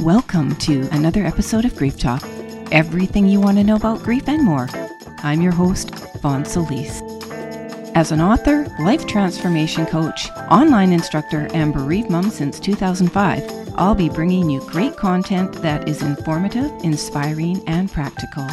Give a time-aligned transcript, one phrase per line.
[0.00, 2.26] Welcome to another episode of Grief Talk.
[2.72, 4.66] Everything you want to know about grief and more.
[5.18, 5.90] I'm your host,
[6.22, 7.02] Vonne Solis.
[7.94, 14.08] As an author, life transformation coach, online instructor, and bereaved mom since 2005, I'll be
[14.08, 18.48] bringing you great content that is informative, inspiring, and practical.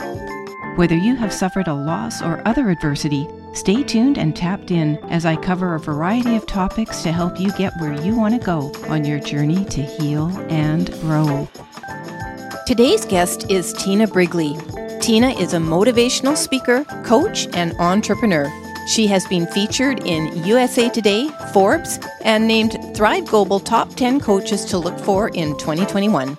[0.76, 5.26] Whether you have suffered a loss or other adversity, stay tuned and tapped in as
[5.26, 8.72] I cover a variety of topics to help you get where you want to go
[8.88, 11.48] on your journey to heal and grow.
[12.66, 14.56] Today's guest is Tina Brigley.
[15.02, 18.52] Tina is a motivational speaker, coach, and entrepreneur.
[18.88, 24.64] She has been featured in USA Today, Forbes, and named Thrive Global Top 10 Coaches
[24.66, 26.38] to Look For in 2021.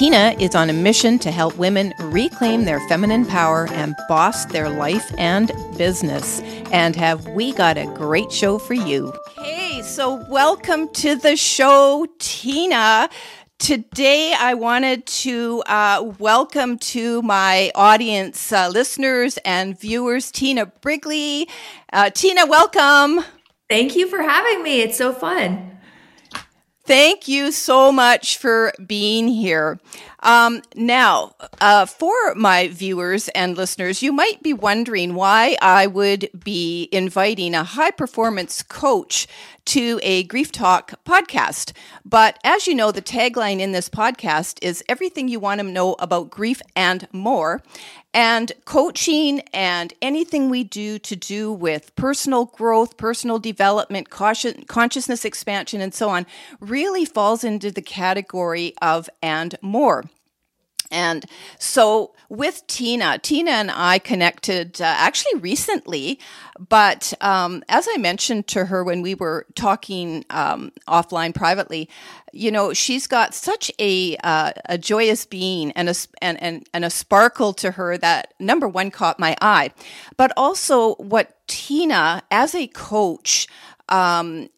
[0.00, 4.70] Tina is on a mission to help women reclaim their feminine power and boss their
[4.70, 6.40] life and business.
[6.72, 9.12] And have we got a great show for you?
[9.38, 13.10] Okay, so welcome to the show, Tina.
[13.58, 21.46] Today, I wanted to uh, welcome to my audience, uh, listeners and viewers, Tina Brigley.
[21.92, 23.22] Uh, Tina, welcome.
[23.68, 24.80] Thank you for having me.
[24.80, 25.76] It's so fun.
[26.90, 29.78] Thank you so much for being here.
[30.24, 36.28] Um, now, uh, for my viewers and listeners, you might be wondering why I would
[36.42, 39.28] be inviting a high performance coach
[39.66, 41.72] to a Grief Talk podcast.
[42.04, 45.94] But as you know, the tagline in this podcast is everything you want to know
[46.00, 47.62] about grief and more.
[48.12, 55.80] And coaching and anything we do to do with personal growth, personal development, consciousness expansion,
[55.80, 56.26] and so on
[56.58, 60.04] really falls into the category of and more.
[60.90, 61.24] And
[61.58, 66.18] so with Tina, Tina and I connected uh, actually recently,
[66.68, 71.88] but um, as I mentioned to her when we were talking um, offline privately,
[72.32, 76.84] you know, she's got such a uh, a joyous being and a and, and and
[76.84, 79.70] a sparkle to her that number one caught my eye,
[80.16, 83.48] but also what Tina as a coach.
[83.88, 84.48] Um,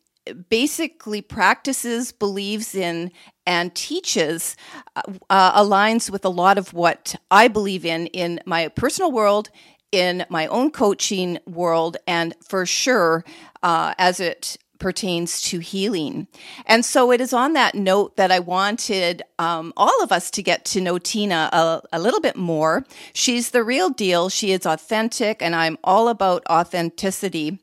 [0.49, 3.11] basically practices, believes in,
[3.47, 4.57] and teaches
[4.97, 9.51] uh, uh, aligns with a lot of what I believe in in my personal world,
[9.91, 13.25] in my own coaching world, and for sure
[13.63, 16.27] uh, as it pertains to healing.
[16.67, 20.43] And so it is on that note that I wanted um, all of us to
[20.43, 22.85] get to know Tina a, a little bit more.
[23.15, 24.29] She's the real deal.
[24.29, 27.61] She is authentic, and I'm all about authenticity.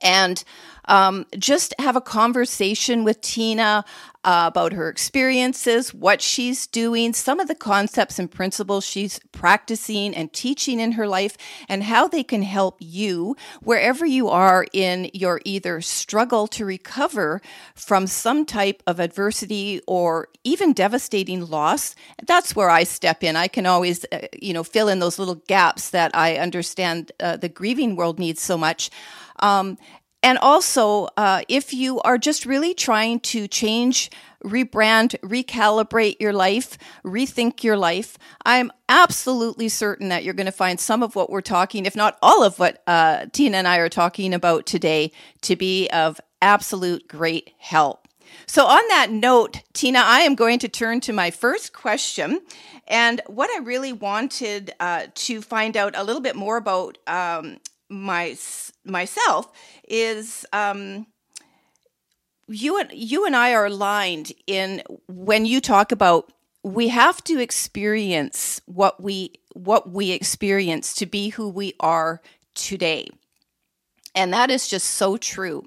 [0.00, 0.42] And
[0.88, 3.84] um, just have a conversation with Tina
[4.24, 10.14] uh, about her experiences, what she's doing, some of the concepts and principles she's practicing
[10.14, 11.36] and teaching in her life,
[11.68, 17.40] and how they can help you wherever you are in your either struggle to recover
[17.74, 21.94] from some type of adversity or even devastating loss.
[22.26, 23.36] That's where I step in.
[23.36, 27.36] I can always, uh, you know, fill in those little gaps that I understand uh,
[27.36, 28.90] the grieving world needs so much.
[29.40, 29.78] Um,
[30.28, 34.10] and also, uh, if you are just really trying to change,
[34.44, 40.78] rebrand, recalibrate your life, rethink your life, I'm absolutely certain that you're going to find
[40.78, 43.88] some of what we're talking, if not all of what uh, Tina and I are
[43.88, 48.06] talking about today, to be of absolute great help.
[48.44, 52.42] So, on that note, Tina, I am going to turn to my first question.
[52.86, 57.60] And what I really wanted uh, to find out a little bit more about um,
[57.88, 58.36] my
[58.84, 59.50] myself
[59.86, 61.06] is um,
[62.48, 66.32] you and you and I are aligned in when you talk about
[66.62, 72.20] we have to experience what we what we experience to be who we are
[72.54, 73.08] today.
[74.14, 75.64] And that is just so true.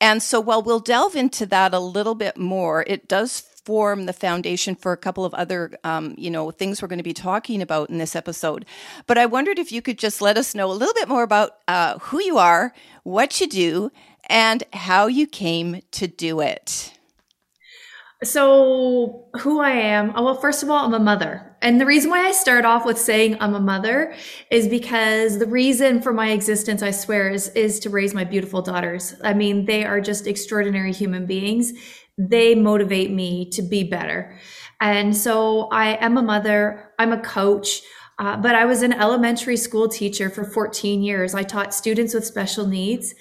[0.00, 4.12] And so while we'll delve into that a little bit more, it does form the
[4.12, 7.62] foundation for a couple of other, um, you know, things we're going to be talking
[7.62, 8.64] about in this episode.
[9.06, 11.52] But I wondered if you could just let us know a little bit more about
[11.66, 13.90] uh, who you are, what you do,
[14.28, 16.92] and how you came to do it.
[18.22, 21.54] So, who I am, oh, well, first of all, I'm a mother.
[21.60, 24.14] And the reason why I start off with saying I'm a mother
[24.50, 28.62] is because the reason for my existence, I swear, is, is to raise my beautiful
[28.62, 29.14] daughters.
[29.22, 31.74] I mean, they are just extraordinary human beings
[32.16, 34.36] they motivate me to be better.
[34.80, 37.82] And so I am a mother, I'm a coach.
[38.18, 41.34] Uh, but I was an elementary school teacher for 14 years.
[41.34, 43.14] I taught students with special needs.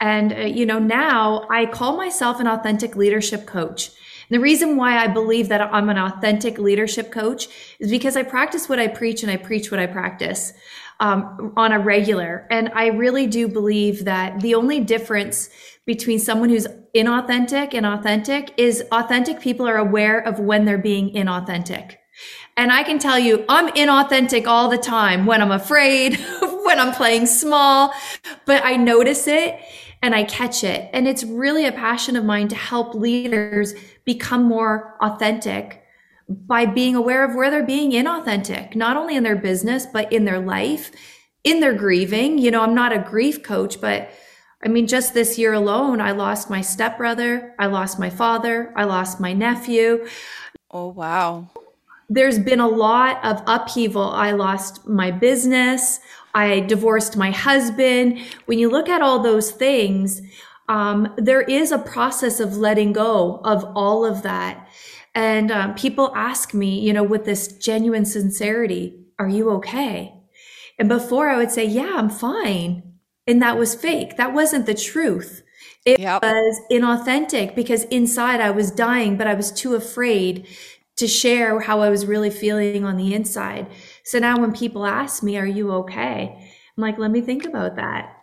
[0.00, 4.76] And, uh, you know, now I call myself an authentic leadership coach And the reason
[4.76, 7.48] why I believe that I'm an authentic leadership coach
[7.80, 10.52] is because I practice what I preach and I preach what I practice
[11.00, 12.46] um, on a regular.
[12.50, 15.48] And I really do believe that the only difference
[15.86, 21.14] between someone who's inauthentic and authentic is authentic people are aware of when they're being
[21.14, 21.96] inauthentic.
[22.56, 26.16] And I can tell you, I'm inauthentic all the time when I'm afraid,
[26.64, 27.94] when I'm playing small,
[28.46, 29.60] but I notice it
[30.02, 30.90] and I catch it.
[30.92, 33.74] And it's really a passion of mine to help leaders
[34.04, 35.84] become more authentic
[36.28, 40.24] by being aware of where they're being inauthentic, not only in their business, but in
[40.24, 40.90] their life,
[41.44, 42.38] in their grieving.
[42.38, 44.10] You know, I'm not a grief coach, but
[44.62, 48.84] I mean, just this year alone, I lost my stepbrother, I lost my father, I
[48.84, 50.06] lost my nephew.
[50.70, 51.48] Oh, wow.
[52.10, 54.10] There's been a lot of upheaval.
[54.10, 56.00] I lost my business.
[56.34, 58.20] I divorced my husband.
[58.46, 60.22] When you look at all those things,
[60.68, 64.68] um, there is a process of letting go of all of that.
[65.18, 70.14] And um, people ask me, you know, with this genuine sincerity, are you okay?
[70.78, 72.84] And before I would say, yeah, I'm fine.
[73.26, 74.16] And that was fake.
[74.16, 75.42] That wasn't the truth.
[75.84, 76.22] It yep.
[76.22, 80.46] was inauthentic because inside I was dying, but I was too afraid
[80.98, 83.66] to share how I was really feeling on the inside.
[84.04, 86.48] So now when people ask me, Are you okay?
[86.76, 88.17] I'm like, Let me think about that.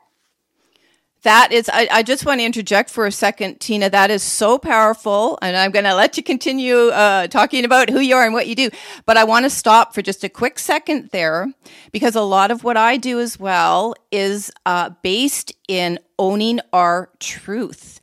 [1.26, 3.90] That is, I, I just want to interject for a second, Tina.
[3.90, 5.40] That is so powerful.
[5.42, 8.48] And I'm going to let you continue uh, talking about who you are and what
[8.48, 8.70] you do.
[9.08, 11.52] But I want to stop for just a quick second there
[11.92, 17.10] because a lot of what I do as well is uh, based in owning our
[17.20, 18.00] truth.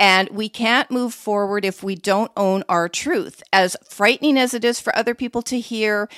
[0.00, 3.40] And we can't move forward if we don't own our truth.
[3.52, 6.08] As frightening as it is for other people to hear,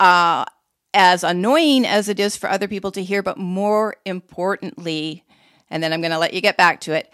[0.00, 0.44] uh,
[0.92, 5.24] as annoying as it is for other people to hear, but more importantly,
[5.70, 7.12] and then I'm going to let you get back to it,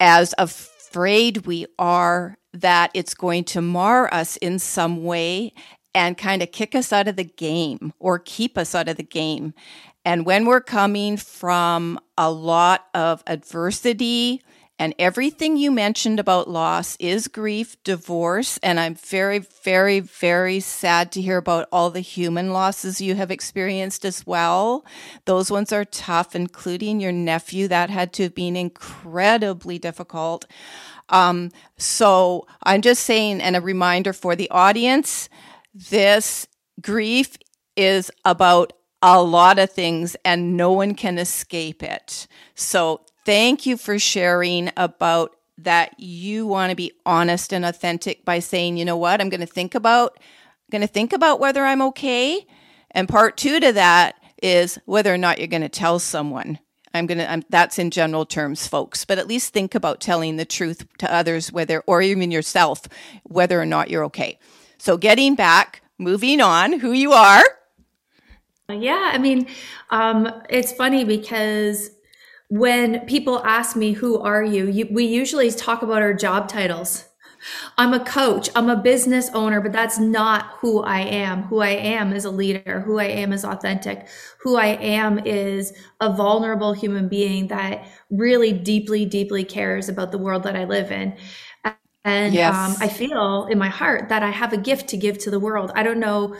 [0.00, 5.52] as afraid we are that it's going to mar us in some way
[5.94, 9.02] and kind of kick us out of the game or keep us out of the
[9.02, 9.54] game.
[10.04, 14.42] And when we're coming from a lot of adversity,
[14.78, 18.58] and everything you mentioned about loss is grief, divorce.
[18.62, 23.30] And I'm very, very, very sad to hear about all the human losses you have
[23.30, 24.84] experienced as well.
[25.24, 27.66] Those ones are tough, including your nephew.
[27.66, 30.46] That had to have been incredibly difficult.
[31.08, 35.28] Um, so I'm just saying, and a reminder for the audience
[35.74, 36.46] this
[36.80, 37.36] grief
[37.76, 38.72] is about
[39.02, 42.26] a lot of things and no one can escape it.
[42.54, 48.38] So thank you for sharing about that you want to be honest and authentic by
[48.38, 50.18] saying, you know what, I'm going to think about
[50.70, 52.46] going to think about whether I'm okay.
[52.90, 56.58] And part 2 to that is whether or not you're going to tell someone.
[56.94, 60.36] I'm going to I'm, that's in general terms folks, but at least think about telling
[60.36, 62.88] the truth to others whether or even yourself
[63.24, 64.38] whether or not you're okay.
[64.78, 67.44] So getting back, moving on, who you are.
[68.70, 69.48] Yeah, I mean,
[69.90, 71.90] um, it's funny because
[72.48, 74.66] when people ask me, who are you?
[74.66, 74.88] you?
[74.90, 77.04] We usually talk about our job titles.
[77.76, 81.44] I'm a coach, I'm a business owner, but that's not who I am.
[81.44, 82.80] Who I am is a leader.
[82.80, 84.08] Who I am is authentic.
[84.40, 90.18] Who I am is a vulnerable human being that really deeply, deeply cares about the
[90.18, 91.16] world that I live in.
[92.04, 92.54] And yes.
[92.54, 95.38] um, I feel in my heart that I have a gift to give to the
[95.38, 95.70] world.
[95.74, 96.34] I don't know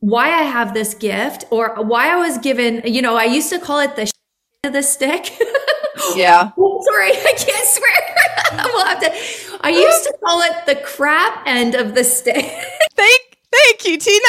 [0.00, 3.58] why I have this gift or why I was given, you know, I used to
[3.58, 4.10] call it the
[4.70, 5.32] the stick.
[6.14, 6.50] Yeah.
[6.52, 8.66] sorry, I can't swear.
[8.72, 9.58] we'll have to.
[9.62, 12.44] I used to call it the crap end of the stick.
[12.96, 14.28] thank, thank you, Tina.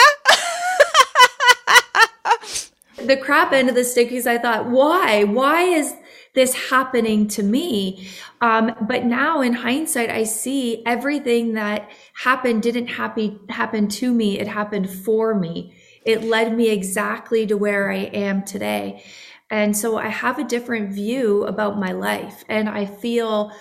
[3.06, 5.24] the crap end of the stick because I thought, why?
[5.26, 5.94] Why is
[6.34, 8.08] this happening to me?
[8.42, 14.40] Um, but now, in hindsight, I see everything that happened didn't happen happen to me.
[14.40, 15.76] It happened for me.
[16.06, 19.04] It led me exactly to where I am today.
[19.50, 22.44] And so I have a different view about my life.
[22.50, 23.52] And I feel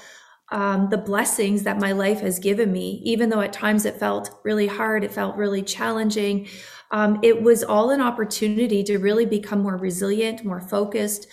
[0.50, 4.40] um, the blessings that my life has given me, even though at times it felt
[4.44, 6.48] really hard, it felt really challenging.
[6.92, 11.26] Um, it was all an opportunity to really become more resilient, more focused,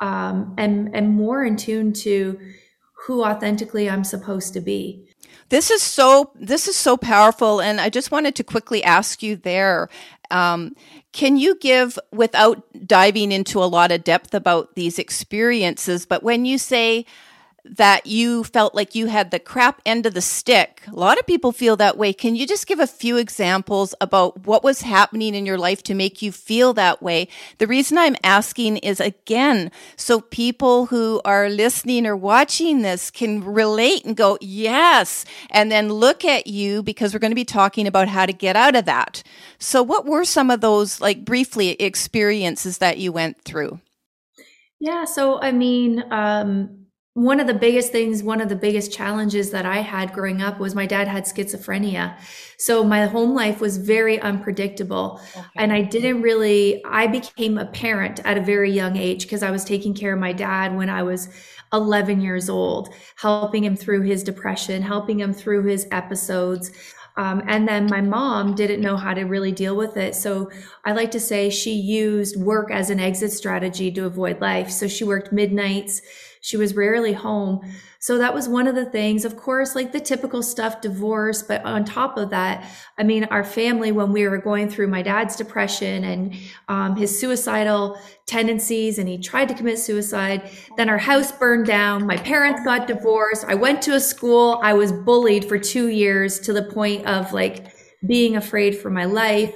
[0.00, 2.38] um, and, and more in tune to
[3.06, 5.08] who authentically I'm supposed to be.
[5.48, 9.36] This is so this is so powerful, and I just wanted to quickly ask you
[9.36, 9.88] there.
[10.30, 10.74] Um,
[11.18, 16.44] can you give, without diving into a lot of depth about these experiences, but when
[16.44, 17.04] you say
[17.64, 20.82] that you felt like you had the crap end of the stick.
[20.86, 22.12] A lot of people feel that way.
[22.12, 25.94] Can you just give a few examples about what was happening in your life to
[25.94, 27.28] make you feel that way?
[27.58, 33.44] The reason I'm asking is again, so people who are listening or watching this can
[33.44, 37.86] relate and go, yes, and then look at you because we're going to be talking
[37.86, 39.22] about how to get out of that.
[39.58, 43.80] So, what were some of those, like briefly, experiences that you went through?
[44.80, 46.86] Yeah, so I mean, um,
[47.18, 50.60] one of the biggest things, one of the biggest challenges that I had growing up
[50.60, 52.16] was my dad had schizophrenia.
[52.58, 55.20] So my home life was very unpredictable.
[55.36, 55.48] Okay.
[55.56, 59.50] And I didn't really, I became a parent at a very young age because I
[59.50, 61.28] was taking care of my dad when I was
[61.72, 66.70] 11 years old, helping him through his depression, helping him through his episodes.
[67.16, 70.14] Um, and then my mom didn't know how to really deal with it.
[70.14, 70.52] So
[70.84, 74.70] I like to say she used work as an exit strategy to avoid life.
[74.70, 76.00] So she worked midnights
[76.40, 77.60] she was rarely home.
[78.00, 81.42] So that was one of the things, of course, like the typical stuff, divorce.
[81.42, 82.64] But on top of that,
[82.96, 86.34] I mean, our family, when we were going through my dad's depression and
[86.68, 92.06] um, his suicidal tendencies, and he tried to commit suicide, then our house burned down.
[92.06, 93.44] My parents got divorced.
[93.48, 94.60] I went to a school.
[94.62, 97.66] I was bullied for two years to the point of like
[98.06, 99.54] being afraid for my life.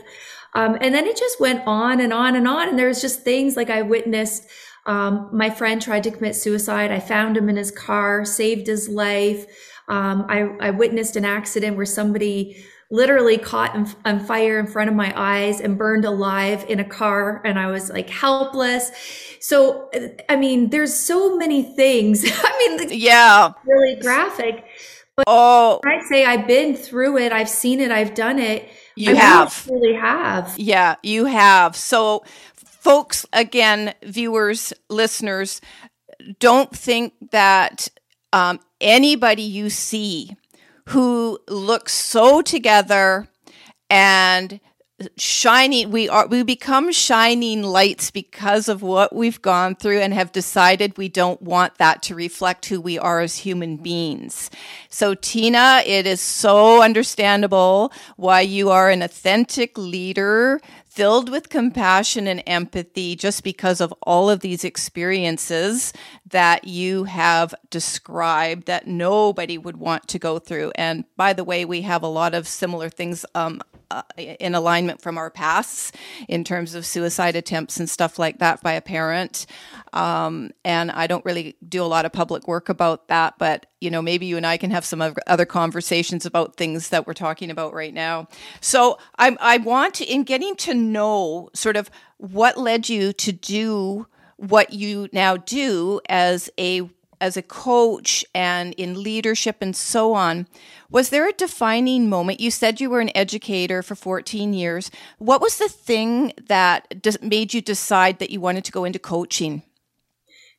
[0.55, 2.69] Um, and then it just went on and on and on.
[2.69, 4.49] And there was just things like I witnessed
[4.87, 6.91] um, my friend tried to commit suicide.
[6.91, 9.47] I found him in his car, saved his life.
[9.89, 13.75] Um, I, I, witnessed an accident where somebody literally caught
[14.05, 17.71] on fire in front of my eyes and burned alive in a car, and I
[17.71, 18.91] was like helpless.
[19.41, 19.91] So,
[20.29, 22.25] I mean, there's so many things.
[22.45, 24.65] I mean, yeah, really graphic.
[25.17, 27.33] But oh, I'd say I've been through it.
[27.33, 27.91] I've seen it.
[27.91, 28.69] I've done it.
[28.97, 30.55] You I have really have.
[30.57, 31.77] Yeah, you have.
[31.77, 32.25] So
[32.83, 35.61] folks, again, viewers, listeners,
[36.41, 37.89] don't think that
[38.33, 40.37] um, anybody you see
[40.89, 43.29] who looks so together
[43.89, 44.59] and
[45.17, 50.33] shining we are we become shining lights because of what we've gone through and have
[50.33, 54.51] decided we don't want that to reflect who we are as human beings
[54.89, 60.61] so tina it is so understandable why you are an authentic leader
[60.93, 65.91] filled with compassion and empathy just because of all of these experiences
[66.29, 70.71] that you have described that nobody would want to go through.
[70.75, 75.03] And by the way, we have a lot of similar things um, uh, in alignment
[75.03, 75.93] from our pasts
[76.29, 79.45] in terms of suicide attempts and stuff like that by a parent.
[79.93, 83.91] Um, and I don't really do a lot of public work about that, but you
[83.91, 87.51] know, maybe you and I can have some other conversations about things that we're talking
[87.51, 88.29] about right now.
[88.61, 93.33] So I, I want to, in getting to know sort of what led you to
[93.33, 94.07] do
[94.37, 96.89] what you now do as a
[97.23, 100.47] as a coach and in leadership and so on.
[100.91, 102.41] Was there a defining moment?
[102.41, 104.91] You said you were an educator for 14 years.
[105.19, 109.63] What was the thing that made you decide that you wanted to go into coaching?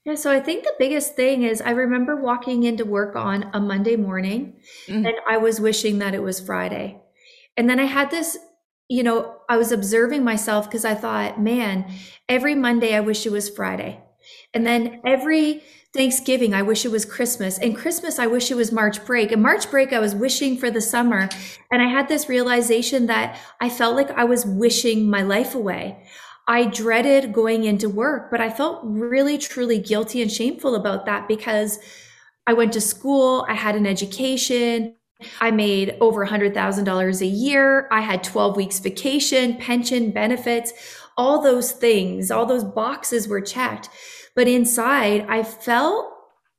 [0.06, 3.60] Yeah, so I think the biggest thing is I remember walking into work on a
[3.60, 4.56] Monday morning
[4.88, 5.06] mm-hmm.
[5.06, 7.00] and I was wishing that it was Friday.
[7.56, 8.38] And then I had this,
[8.90, 11.92] you know, I was observing myself because I thought, man,
[12.28, 14.02] every Monday I wish it was Friday.
[14.54, 15.64] And then every
[15.94, 17.60] Thanksgiving, I wish it was Christmas.
[17.60, 19.32] And Christmas, I wish it was March break.
[19.32, 21.30] And March break, I was wishing for the summer.
[21.72, 26.04] And I had this realization that I felt like I was wishing my life away.
[26.48, 31.28] I dreaded going into work, but I felt really, truly guilty and shameful about that
[31.28, 31.80] because
[32.48, 34.96] I went to school, I had an education,
[35.40, 40.74] I made over $100,000 a year, I had 12 weeks vacation, pension, benefits,
[41.16, 43.90] all those things, all those boxes were checked.
[44.36, 46.12] But inside, I felt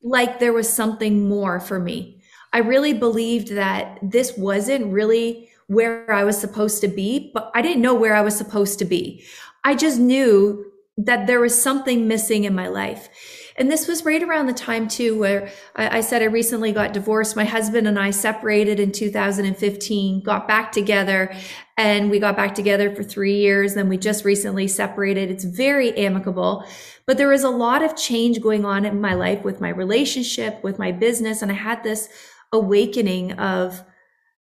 [0.03, 2.23] like there was something more for me.
[2.53, 7.63] I really believed that this wasn't really where I was supposed to be, but I
[7.63, 9.25] didn't know where I was supposed to be.
[9.65, 13.09] I just knew that there was something missing in my life.
[13.57, 16.93] And this was right around the time too, where I, I, said I recently got
[16.93, 17.37] divorced.
[17.37, 21.33] My husband and I separated in 2015, got back together
[21.77, 23.75] and we got back together for three years.
[23.75, 25.31] Then we just recently separated.
[25.31, 26.65] It's very amicable,
[27.07, 30.63] but there was a lot of change going on in my life with my relationship,
[30.65, 31.41] with my business.
[31.41, 32.09] And I had this
[32.53, 33.85] awakening of,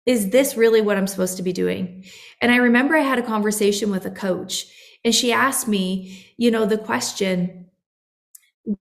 [0.07, 2.05] is this really what I'm supposed to be doing?
[2.41, 4.67] And I remember I had a conversation with a coach
[5.03, 7.64] and she asked me, you know, the question,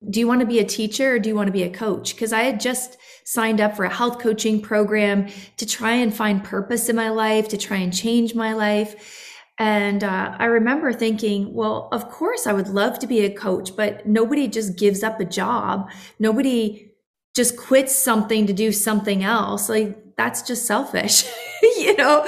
[0.08, 2.14] do you want to be a teacher or do you want to be a coach?
[2.14, 6.42] Because I had just signed up for a health coaching program to try and find
[6.42, 9.30] purpose in my life, to try and change my life.
[9.58, 13.76] And uh, I remember thinking, well, of course, I would love to be a coach,
[13.76, 15.90] but nobody just gives up a job.
[16.18, 16.90] Nobody
[17.36, 19.68] just quits something to do something else.
[19.68, 21.24] Like that's just selfish,
[21.62, 22.26] you know?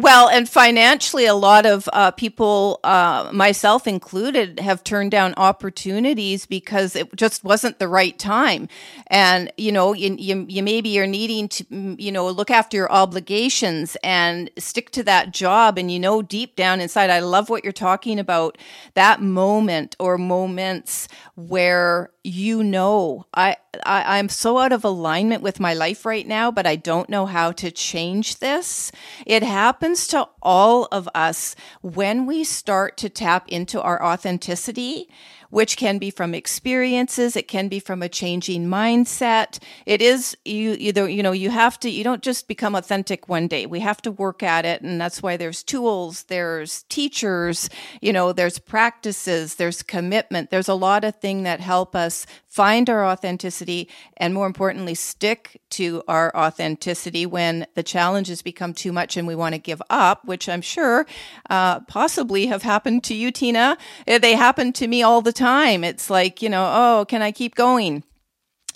[0.00, 6.46] Well, and financially, a lot of uh, people, uh, myself included, have turned down opportunities
[6.46, 8.66] because it just wasn't the right time.
[9.08, 12.90] And you know, you, you, you maybe you're needing to, you know, look after your
[12.90, 15.76] obligations and stick to that job.
[15.76, 18.56] And you know, deep down inside, I love what you're talking about.
[18.94, 25.60] That moment or moments where you know I, I i'm so out of alignment with
[25.60, 28.90] my life right now but i don't know how to change this
[29.26, 35.08] it happens to all of us when we start to tap into our authenticity
[35.50, 37.36] which can be from experiences.
[37.36, 39.58] It can be from a changing mindset.
[39.84, 43.48] It is you either, you know, you have to, you don't just become authentic one
[43.48, 43.66] day.
[43.66, 44.80] We have to work at it.
[44.80, 47.68] And that's why there's tools, there's teachers,
[48.00, 50.50] you know, there's practices, there's commitment.
[50.50, 55.62] There's a lot of things that help us find our authenticity and more importantly, stick
[55.70, 60.24] to our authenticity when the challenges become too much and we want to give up,
[60.24, 61.06] which I'm sure
[61.48, 63.78] uh, possibly have happened to you, Tina.
[64.06, 65.84] Eh, they happen to me all the time.
[65.84, 68.02] It's like, you know, oh, can I keep going?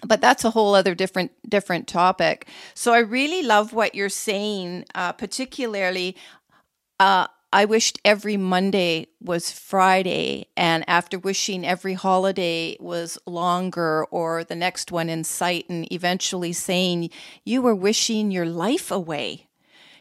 [0.06, 4.84] but that's a whole other different different topic so i really love what you're saying
[4.94, 6.14] uh, particularly
[7.00, 14.42] uh, I wished every Monday was Friday, and after wishing every holiday was longer or
[14.42, 17.10] the next one in sight, and eventually saying
[17.44, 19.46] you were wishing your life away.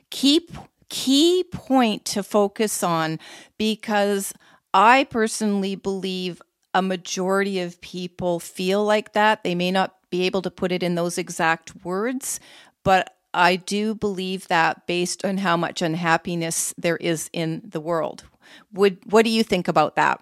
[0.09, 0.57] Keep
[0.89, 3.19] key point to focus on
[3.59, 4.33] because
[4.73, 6.41] I personally believe
[6.73, 9.43] a majority of people feel like that.
[9.43, 12.39] They may not be able to put it in those exact words,
[12.83, 18.23] but I do believe that based on how much unhappiness there is in the world.
[18.73, 20.21] Would what do you think about that?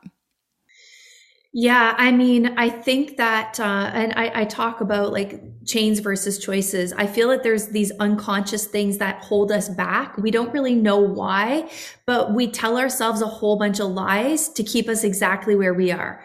[1.53, 6.39] Yeah, I mean, I think that, uh, and I, I talk about like chains versus
[6.39, 6.93] choices.
[6.93, 10.17] I feel that there's these unconscious things that hold us back.
[10.17, 11.69] We don't really know why,
[12.05, 15.91] but we tell ourselves a whole bunch of lies to keep us exactly where we
[15.91, 16.23] are.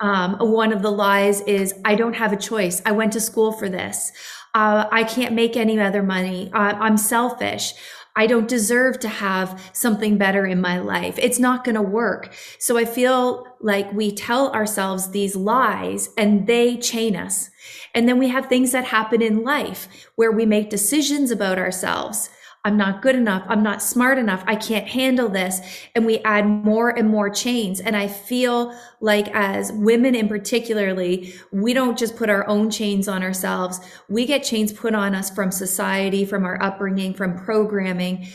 [0.00, 2.82] Um, one of the lies is, I don't have a choice.
[2.84, 4.10] I went to school for this
[4.56, 6.50] uh, I can't make any other money.
[6.50, 7.74] Uh, I'm selfish.
[8.16, 11.18] I don't deserve to have something better in my life.
[11.18, 12.32] It's not going to work.
[12.58, 17.50] So I feel like we tell ourselves these lies and they chain us.
[17.94, 22.30] And then we have things that happen in life where we make decisions about ourselves
[22.66, 23.44] I'm not good enough.
[23.48, 24.42] I'm not smart enough.
[24.44, 25.60] I can't handle this.
[25.94, 27.78] And we add more and more chains.
[27.78, 33.06] And I feel like as women in particularly, we don't just put our own chains
[33.06, 33.78] on ourselves.
[34.08, 38.26] We get chains put on us from society, from our upbringing, from programming.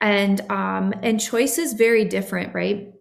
[0.00, 2.92] And, um, and choice is very different, right?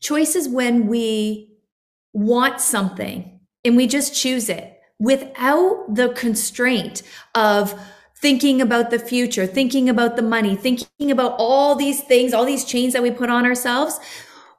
[0.00, 1.52] Choice is when we
[2.14, 7.02] want something and we just choose it without the constraint
[7.34, 7.78] of,
[8.26, 12.64] thinking about the future, thinking about the money, thinking about all these things, all these
[12.64, 14.00] chains that we put on ourselves.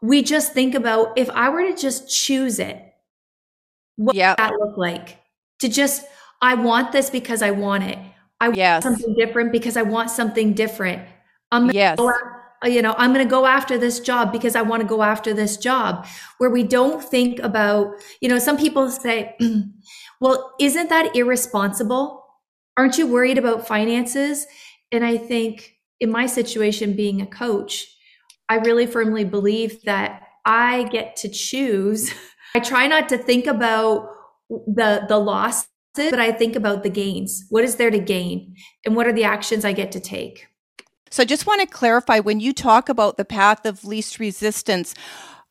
[0.01, 2.82] We just think about if I were to just choose it,
[3.97, 4.39] what yep.
[4.39, 5.17] would that look like?
[5.60, 6.06] To just,
[6.41, 7.99] I want this because I want it.
[8.39, 8.84] I want yes.
[8.84, 11.06] something different because I want something different.
[11.51, 11.97] I'm yes.
[11.97, 12.10] Go,
[12.63, 15.34] you know, I'm going to go after this job because I want to go after
[15.34, 16.08] this job.
[16.38, 19.36] Where we don't think about, you know, some people say,
[20.21, 22.23] well, isn't that irresponsible?
[22.77, 24.45] Aren't you worried about finances?
[24.91, 27.87] And I think in my situation, being a coach,
[28.49, 32.13] I really firmly believe that I get to choose.
[32.55, 34.09] I try not to think about
[34.49, 37.45] the the losses, but I think about the gains.
[37.49, 38.55] What is there to gain?
[38.85, 40.47] And what are the actions I get to take?
[41.09, 44.93] So I just want to clarify when you talk about the path of least resistance,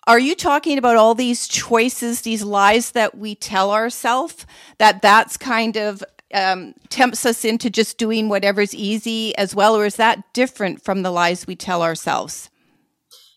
[0.06, 4.46] are you talking about all these choices, these lies that we tell ourselves
[4.78, 9.86] that that's kind of um, tempts us into just doing whatever's easy as well, or
[9.86, 12.50] is that different from the lies we tell ourselves?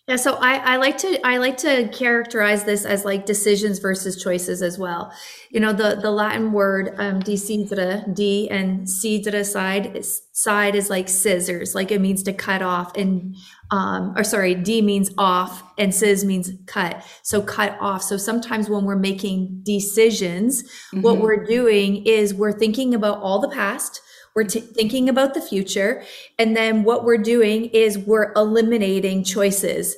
[0.10, 4.20] Yeah, so I, I like to I like to characterize this as like decisions versus
[4.20, 5.14] choices as well.
[5.52, 10.90] You know, the the Latin word um, decidere, d and cedere side is, side is
[10.90, 13.36] like scissors, like it means to cut off, and
[13.70, 17.06] um, or sorry, d means off, and cis means cut.
[17.22, 18.02] So cut off.
[18.02, 21.02] So sometimes when we're making decisions, mm-hmm.
[21.02, 24.02] what we're doing is we're thinking about all the past
[24.36, 26.04] we're t- thinking about the future.
[26.38, 29.96] And then what we're doing is we're eliminating choices.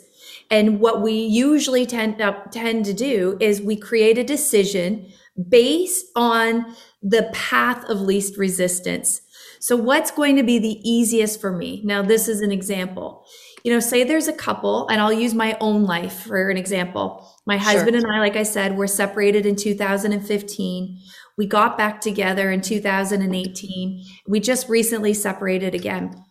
[0.50, 5.12] And what we usually tend, uh, tend to do is we create a decision
[5.50, 9.22] based on the path of least resistance.
[9.60, 11.82] So what's going to be the easiest for me?
[11.86, 13.26] Now, this is an example.
[13.64, 17.32] You know, say there's a couple, and I'll use my own life for an example.
[17.46, 17.98] My husband sure.
[17.98, 21.00] and I, like I said, were separated in 2015
[21.42, 24.06] We got back together in 2018.
[24.28, 26.24] We just recently separated again.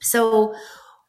[0.00, 0.54] So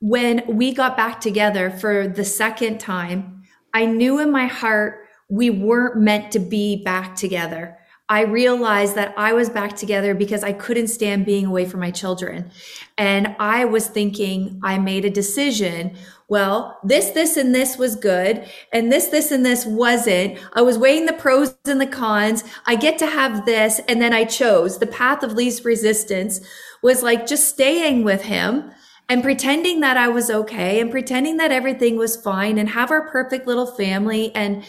[0.02, 5.50] when we got back together for the second time, I knew in my heart we
[5.52, 7.78] weren't meant to be back together.
[8.10, 11.92] I realized that I was back together because I couldn't stand being away from my
[11.92, 12.52] children.
[12.98, 15.96] And I was thinking, I made a decision.
[16.30, 18.48] Well, this, this, and this was good.
[18.72, 20.38] And this, this, and this wasn't.
[20.54, 22.44] I was weighing the pros and the cons.
[22.68, 23.82] I get to have this.
[23.88, 26.40] And then I chose the path of least resistance
[26.84, 28.72] was like just staying with him
[29.10, 33.10] and pretending that I was okay and pretending that everything was fine and have our
[33.10, 34.34] perfect little family.
[34.36, 34.64] And,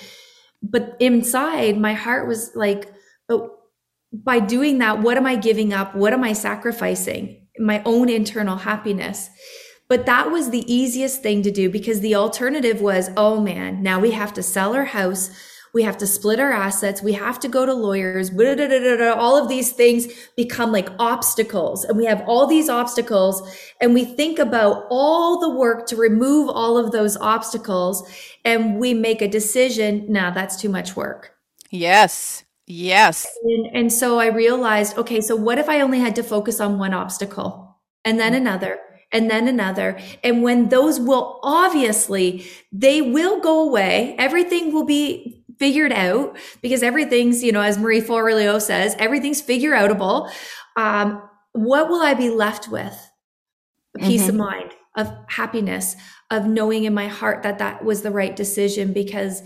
[0.62, 2.90] but inside my heart was like,
[3.28, 3.50] but
[4.12, 5.94] by doing that, what am I giving up?
[5.94, 7.46] What am I sacrificing?
[7.58, 9.28] My own internal happiness.
[9.90, 13.98] But that was the easiest thing to do because the alternative was, oh man, now
[13.98, 15.32] we have to sell our house.
[15.74, 17.02] We have to split our assets.
[17.02, 18.30] We have to go to lawyers.
[18.30, 21.84] All of these things become like obstacles.
[21.84, 23.42] And we have all these obstacles
[23.80, 28.08] and we think about all the work to remove all of those obstacles.
[28.44, 30.06] And we make a decision.
[30.08, 31.34] Now nah, that's too much work.
[31.70, 32.44] Yes.
[32.68, 33.26] Yes.
[33.42, 36.78] And, and so I realized, okay, so what if I only had to focus on
[36.78, 38.46] one obstacle and then mm-hmm.
[38.46, 38.78] another
[39.12, 39.98] and then another.
[40.22, 44.14] And when those will obviously, they will go away.
[44.18, 49.72] Everything will be figured out because everything's, you know, as Marie Forleo says, everything's figure
[49.72, 50.30] outable.
[50.76, 53.10] Um, what will I be left with?
[53.96, 54.30] A peace mm-hmm.
[54.30, 55.96] of mind, of happiness,
[56.30, 59.42] of knowing in my heart that that was the right decision because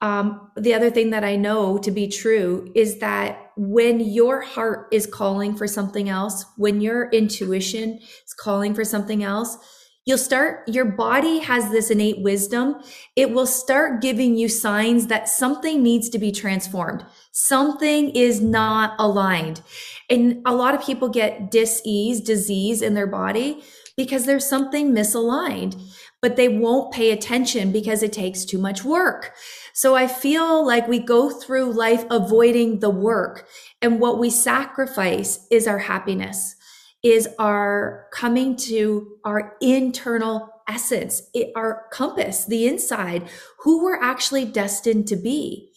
[0.00, 4.88] um, the other thing that I know to be true is that when your heart
[4.92, 9.56] is calling for something else, when your intuition is calling for something else,
[10.04, 12.76] you'll start, your body has this innate wisdom.
[13.16, 17.04] It will start giving you signs that something needs to be transformed.
[17.32, 19.62] Something is not aligned.
[20.08, 23.62] And a lot of people get dis-ease, disease in their body
[23.96, 25.80] because there's something misaligned,
[26.22, 29.32] but they won't pay attention because it takes too much work.
[29.76, 33.46] So I feel like we go through life avoiding the work
[33.82, 36.56] and what we sacrifice is our happiness,
[37.02, 43.28] is our coming to our internal essence, our compass, the inside,
[43.64, 45.70] who we're actually destined to be.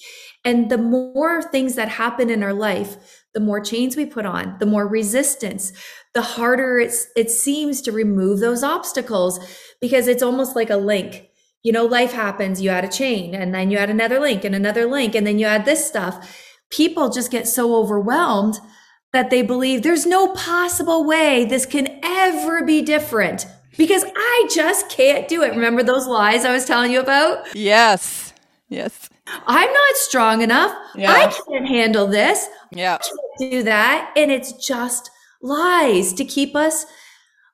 [0.45, 4.55] And the more things that happen in our life, the more chains we put on,
[4.59, 5.73] the more resistance,
[6.13, 9.41] the harder it's, it seems to remove those obstacles
[9.81, 11.28] because it's almost like a link
[11.63, 14.55] you know, life happens, you add a chain and then you add another link and
[14.55, 16.35] another link and then you add this stuff.
[16.69, 18.59] People just get so overwhelmed
[19.11, 23.45] that they believe there's no possible way this can ever be different
[23.77, 25.49] because I just can't do it.
[25.49, 27.53] Remember those lies I was telling you about?
[27.55, 28.33] Yes.
[28.69, 29.09] Yes.
[29.47, 30.75] I'm not strong enough.
[30.95, 31.11] Yeah.
[31.11, 32.47] I can't handle this.
[32.71, 32.95] Yeah.
[32.95, 34.13] I can't do that.
[34.15, 35.09] And it's just
[35.41, 36.85] lies to keep us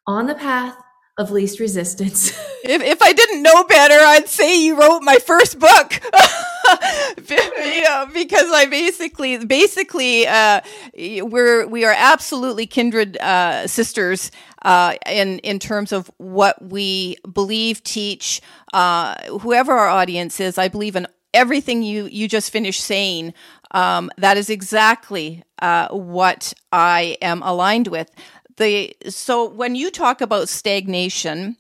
[0.08, 0.76] on the path
[1.18, 2.30] of least resistance.
[2.64, 5.94] if, if I didn't know better, I'd say you wrote my first book.
[7.30, 10.62] you know, because I basically, basically, uh,
[10.98, 14.32] we're we are absolutely kindred uh, sisters
[14.64, 18.42] uh, in in terms of what we believe, teach.
[18.74, 23.34] Uh, whoever our audience is, I believe in everything you you just finished saying.
[23.72, 28.10] Um, that is exactly uh, what I am aligned with
[28.58, 31.58] the so when you talk about stagnation,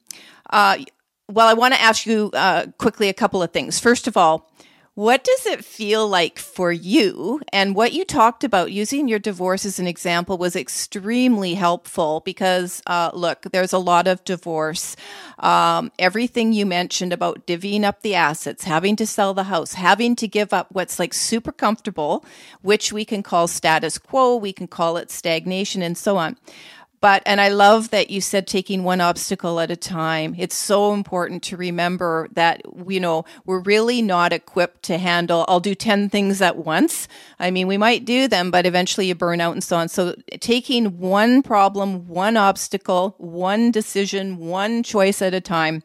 [0.50, 0.78] uh,
[1.30, 3.80] well, I want to ask you uh, quickly a couple of things.
[3.80, 4.50] First of all,
[4.96, 7.42] what does it feel like for you?
[7.52, 12.82] And what you talked about using your divorce as an example was extremely helpful because,
[12.88, 14.96] uh, look, there's a lot of divorce.
[15.40, 20.16] Um, everything you mentioned about divvying up the assets, having to sell the house, having
[20.16, 22.24] to give up what's like super comfortable,
[22.62, 26.38] which we can call status quo, we can call it stagnation, and so on.
[27.06, 30.34] But, and I love that you said taking one obstacle at a time.
[30.40, 35.60] It's so important to remember that, you know, we're really not equipped to handle, I'll
[35.60, 37.08] do 10 things at once.
[37.38, 39.88] I mean, we might do them, but eventually you burn out and so on.
[39.88, 45.84] So taking one problem, one obstacle, one decision, one choice at a time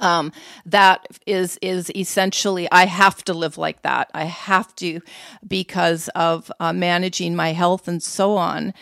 [0.00, 0.32] um,
[0.66, 4.10] that is is essentially I have to live like that.
[4.12, 5.00] I have to
[5.46, 8.74] because of uh, managing my health and so on.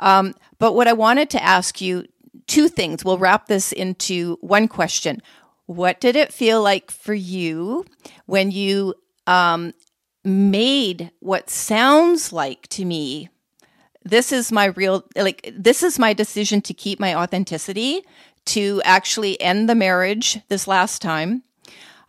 [0.00, 2.06] Um, but what I wanted to ask you
[2.50, 3.04] two things.
[3.04, 5.22] We'll wrap this into one question.
[5.66, 7.86] What did it feel like for you
[8.26, 8.94] when you
[9.28, 9.72] um,
[10.24, 13.28] made what sounds like to me?
[14.02, 18.02] This is my real, like, this is my decision to keep my authenticity,
[18.46, 21.44] to actually end the marriage this last time.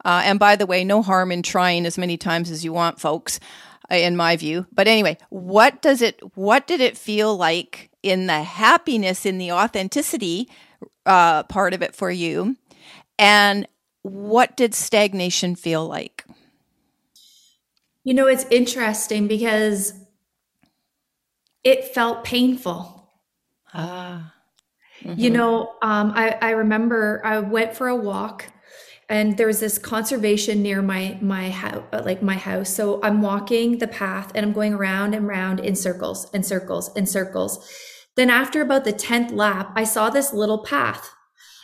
[0.03, 2.99] Uh, and by the way, no harm in trying as many times as you want,
[2.99, 3.39] folks
[3.91, 4.65] in my view.
[4.71, 6.19] But anyway, what does it?
[6.35, 10.49] What did it feel like in the happiness, in the authenticity
[11.05, 12.55] uh, part of it for you?
[13.19, 13.67] And
[14.01, 16.25] what did stagnation feel like?
[18.03, 19.93] You know, it's interesting because
[21.63, 23.09] it felt painful.
[23.73, 24.33] Ah.
[25.03, 25.19] Mm-hmm.
[25.19, 28.47] You know, um, I, I remember I went for a walk
[29.11, 32.69] and there was this conservation near my my house uh, like my house.
[32.69, 36.89] So i'm walking the path and i'm going around and around in circles and circles
[36.95, 37.69] and circles.
[38.15, 41.13] Then after about the 10th lap i saw this little path.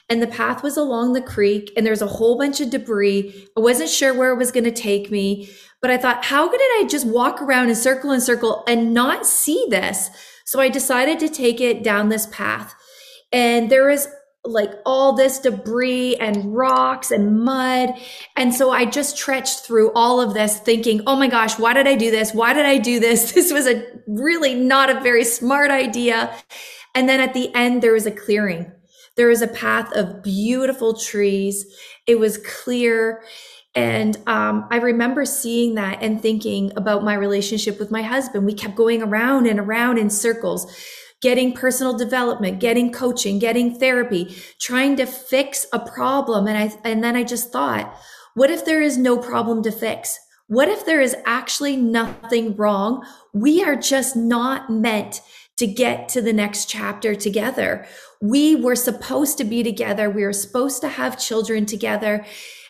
[0.09, 3.47] And the path was along the creek and there's a whole bunch of debris.
[3.57, 5.49] I wasn't sure where it was going to take me
[5.81, 9.25] but i thought how could i just walk around and circle and circle and not
[9.25, 10.09] see this?
[10.45, 12.75] So i decided to take it down this path.
[13.31, 14.07] And there was
[14.47, 17.93] like all this debris and rocks and mud.
[18.35, 21.87] And so I just trenched through all of this thinking, oh my gosh, why did
[21.87, 22.33] I do this?
[22.33, 23.31] Why did I do this?
[23.37, 26.35] This was a really not a very smart idea.
[26.95, 28.71] And then at the end, there was a clearing.
[29.15, 31.65] There was a path of beautiful trees.
[32.07, 33.23] It was clear.
[33.75, 38.45] And um, I remember seeing that and thinking about my relationship with my husband.
[38.45, 40.65] We kept going around and around in circles
[41.21, 46.47] getting personal development, getting coaching, getting therapy, trying to fix a problem.
[46.47, 47.95] And I, and then I just thought,
[48.35, 50.19] what if there is no problem to fix?
[50.47, 53.05] What if there is actually nothing wrong?
[53.33, 55.21] We are just not meant
[55.57, 57.85] to get to the next chapter together.
[58.21, 60.09] We were supposed to be together.
[60.09, 62.25] We were supposed to have children together.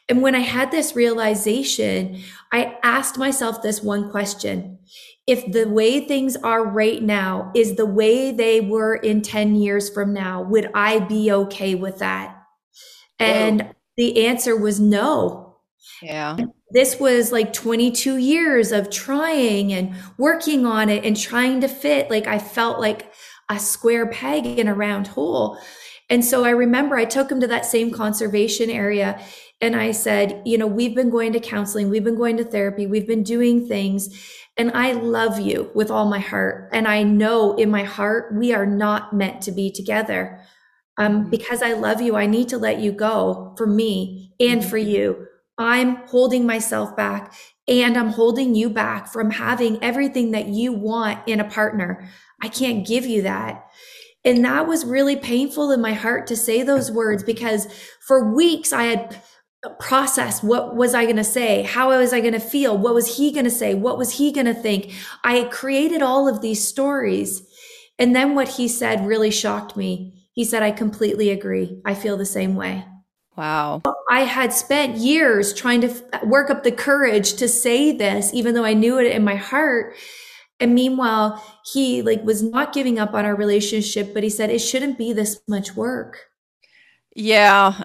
[0.09, 4.79] And when I had this realization, I asked myself this one question
[5.27, 9.89] if the way things are right now is the way they were in 10 years
[9.89, 12.41] from now, would I be okay with that?
[13.19, 13.71] And Whoa.
[13.97, 15.57] the answer was no.
[16.01, 16.37] Yeah.
[16.71, 22.09] This was like 22 years of trying and working on it and trying to fit.
[22.09, 23.11] Like I felt like
[23.49, 25.57] a square peg in a round hole.
[26.09, 29.21] And so I remember I took him to that same conservation area
[29.59, 32.85] and I said, you know, we've been going to counseling, we've been going to therapy,
[32.85, 34.09] we've been doing things.
[34.55, 36.69] And I love you with all my heart.
[36.73, 40.41] And I know in my heart, we are not meant to be together.
[40.99, 41.29] Um, mm-hmm.
[41.29, 44.89] because I love you, I need to let you go for me and for mm-hmm.
[44.89, 45.27] you.
[45.57, 47.33] I'm holding myself back
[47.67, 52.07] and I'm holding you back from having everything that you want in a partner.
[52.41, 53.65] I can't give you that.
[54.23, 57.67] And that was really painful in my heart to say those words because
[58.05, 59.21] for weeks I had
[59.79, 60.43] process.
[60.43, 61.63] What was i going to say?
[61.63, 62.77] How was i going to feel?
[62.77, 63.73] What was he going to say?
[63.73, 64.93] What was he going to think?
[65.23, 67.43] I created all of these stories.
[67.99, 70.13] And then what he said really shocked me.
[70.33, 71.81] He said i completely agree.
[71.85, 72.85] I feel the same way.
[73.35, 73.81] Wow.
[74.09, 78.65] I had spent years trying to work up the courage to say this even though
[78.65, 79.95] i knew it in my heart.
[80.59, 84.59] And meanwhile he like was not giving up on our relationship but he said it
[84.59, 86.25] shouldn't be this much work.
[87.15, 87.83] Yeah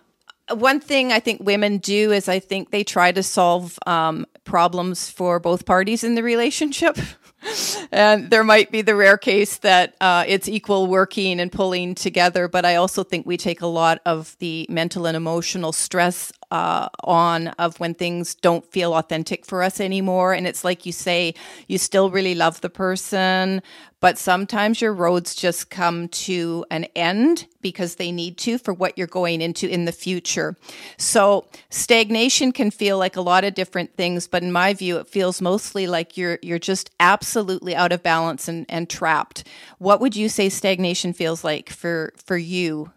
[0.55, 5.11] one thing I think women do is I think they try to solve um, problems
[5.11, 6.99] for both parties in the relationship.
[7.93, 12.49] and there might be the rare case that uh, it's equal working and pulling together,
[12.49, 16.87] but I also think we take a lot of the mental and emotional stress uh,
[17.05, 20.35] on of when things don't feel authentic for us anymore.
[20.35, 21.35] And it's like you say,
[21.67, 23.63] you still really love the person,
[24.01, 28.99] but sometimes your roads just come to an end because they need to for what
[28.99, 30.55] you're going into in the future.
[30.99, 35.09] So stagnation can feel like a lot of different things, but in my view, it
[35.09, 39.49] feels mostly like you're you're just absolutely out of balance and, and trapped.
[39.79, 42.93] What would you say stagnation feels like for for you?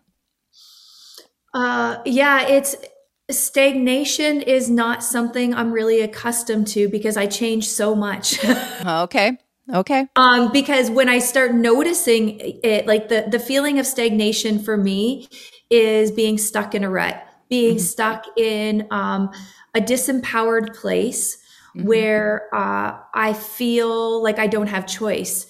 [1.54, 2.76] Uh, yeah, it's
[3.30, 8.44] stagnation is not something I'm really accustomed to because I change so much.
[8.86, 9.38] okay.
[9.74, 10.08] Okay.
[10.16, 15.28] Um, because when I start noticing it, like the, the feeling of stagnation for me
[15.72, 17.84] is being stuck in a rut, being mm-hmm.
[17.84, 19.32] stuck in um,
[19.74, 21.38] a disempowered place
[21.76, 21.88] mm-hmm.
[21.88, 25.48] where uh, I feel like I don't have choice.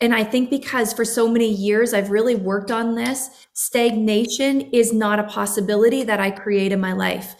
[0.00, 4.92] And I think because for so many years I've really worked on this, stagnation is
[4.92, 7.34] not a possibility that I create in my life.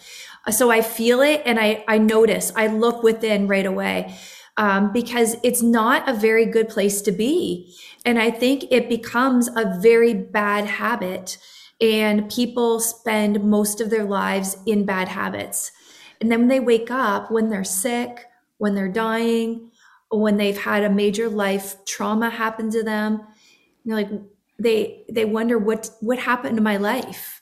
[0.49, 4.17] So I feel it and I, I notice, I look within right away
[4.55, 7.75] um, because it's not a very good place to be.
[8.05, 11.37] And I think it becomes a very bad habit.
[11.79, 15.71] And people spend most of their lives in bad habits.
[16.19, 18.25] And then when they wake up, when they're sick,
[18.57, 19.69] when they're dying,
[20.09, 23.21] when they've had a major life trauma happen to them,
[23.83, 24.09] you know, like
[24.59, 27.41] they they wonder what what happened to my life.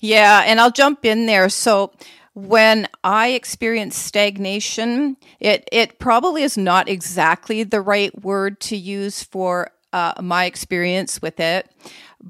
[0.00, 1.48] Yeah, and I'll jump in there.
[1.48, 1.92] So
[2.34, 9.22] when I experience stagnation, it it probably is not exactly the right word to use
[9.22, 11.68] for uh, my experience with it,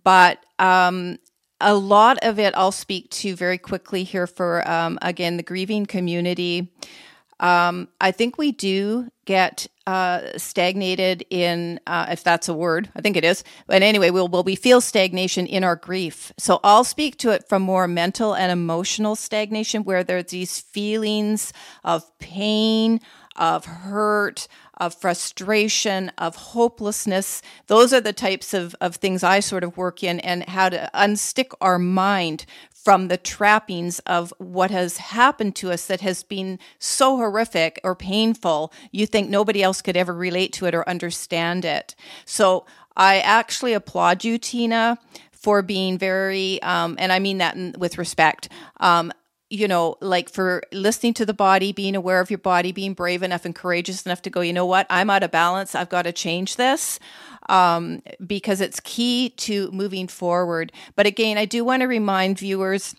[0.04, 1.18] but um,
[1.60, 5.86] a lot of it I'll speak to very quickly here for um, again the grieving
[5.86, 6.72] community.
[7.40, 13.00] Um, I think we do get uh, stagnated in, uh, if that's a word, I
[13.00, 13.42] think it is.
[13.66, 16.32] But anyway, we'll, will we feel stagnation in our grief.
[16.36, 21.52] So I'll speak to it from more mental and emotional stagnation, where there's these feelings
[21.84, 23.00] of pain,
[23.36, 27.42] of hurt, of frustration, of hopelessness.
[27.66, 30.90] Those are the types of, of things I sort of work in and how to
[30.94, 32.46] unstick our mind
[32.88, 37.94] from the trappings of what has happened to us that has been so horrific or
[37.94, 41.94] painful, you think nobody else could ever relate to it or understand it.
[42.24, 42.64] So
[42.96, 44.96] I actually applaud you, Tina,
[45.32, 48.48] for being very, um, and I mean that in, with respect,
[48.80, 49.12] um,
[49.50, 53.22] you know, like for listening to the body, being aware of your body, being brave
[53.22, 55.74] enough and courageous enough to go, you know what, I'm out of balance.
[55.74, 56.98] I've got to change this
[57.48, 60.72] um, because it's key to moving forward.
[60.96, 62.94] But again, I do want to remind viewers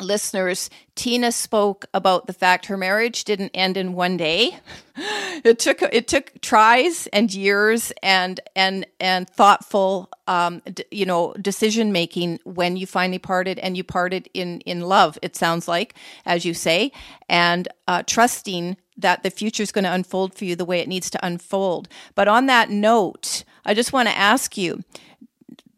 [0.00, 4.58] listeners, Tina spoke about the fact her marriage didn't end in one day.
[5.44, 11.32] It took it took tries and years and and and thoughtful, um, d- you know,
[11.40, 15.18] decision making when you finally parted, and you parted in in love.
[15.20, 15.94] It sounds like,
[16.26, 16.92] as you say,
[17.28, 20.86] and uh, trusting that the future is going to unfold for you the way it
[20.88, 21.88] needs to unfold.
[22.14, 24.84] But on that note, I just want to ask you.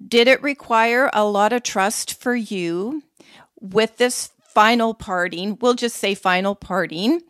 [0.07, 3.03] Did it require a lot of trust for you
[3.65, 7.21] with this final parting, we'll just say final parting,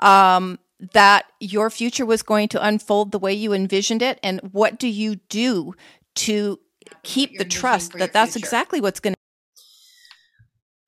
[0.00, 0.58] um,
[0.92, 4.18] that your future was going to unfold the way you envisioned it?
[4.22, 5.74] And what do you do
[6.16, 6.58] to
[7.02, 8.44] keep the trust that that's future.
[8.44, 9.16] exactly what's going to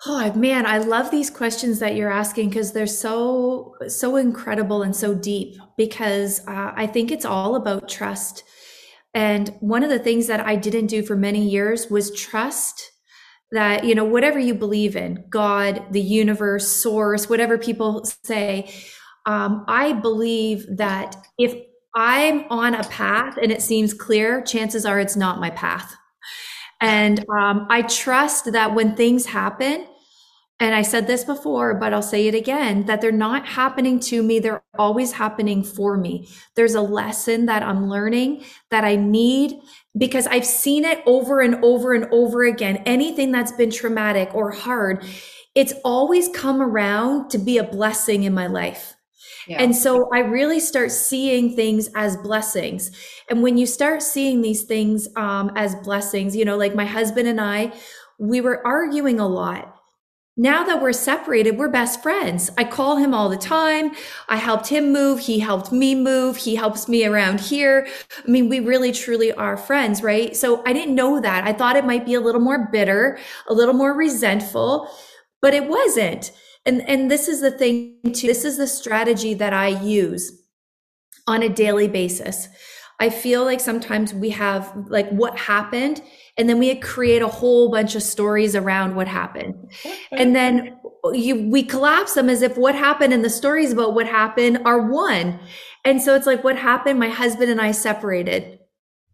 [0.06, 4.94] Oh man, I love these questions that you're asking because they're so so incredible and
[4.94, 5.56] so deep.
[5.76, 8.44] Because uh, I think it's all about trust.
[9.12, 12.92] And one of the things that I didn't do for many years was trust
[13.52, 18.72] that, you know, whatever you believe in, God, the universe, source, whatever people say,
[19.26, 21.54] um, I believe that if
[21.94, 25.94] I'm on a path and it seems clear, chances are it's not my path.
[26.80, 29.86] And um, I trust that when things happen,
[30.60, 34.22] and I said this before, but I'll say it again that they're not happening to
[34.24, 34.40] me.
[34.40, 36.28] They're always happening for me.
[36.56, 39.60] There's a lesson that I'm learning that I need
[39.98, 42.82] because I've seen it over and over and over again.
[42.86, 45.04] Anything that's been traumatic or hard,
[45.54, 48.94] it's always come around to be a blessing in my life.
[49.46, 49.62] Yeah.
[49.62, 52.90] And so I really start seeing things as blessings.
[53.30, 57.28] And when you start seeing these things um, as blessings, you know, like my husband
[57.28, 57.72] and I,
[58.18, 59.77] we were arguing a lot
[60.38, 62.48] now that we're separated, we're best friends.
[62.56, 63.90] I call him all the time.
[64.28, 65.18] I helped him move.
[65.18, 66.36] He helped me move.
[66.36, 67.88] He helps me around here.
[68.24, 70.36] I mean, we really truly are friends, right?
[70.36, 71.44] So I didn't know that.
[71.44, 74.88] I thought it might be a little more bitter, a little more resentful,
[75.42, 76.30] but it wasn't.
[76.64, 78.28] And, and this is the thing too.
[78.28, 80.40] This is the strategy that I use
[81.26, 82.48] on a daily basis.
[83.00, 86.02] I feel like sometimes we have like what happened
[86.38, 89.72] and then we create a whole bunch of stories around what happened.
[90.12, 90.78] And then
[91.12, 94.80] you we collapse them as if what happened and the stories about what happened are
[94.80, 95.40] one.
[95.84, 96.98] And so it's like what happened?
[97.00, 98.60] My husband and i separated.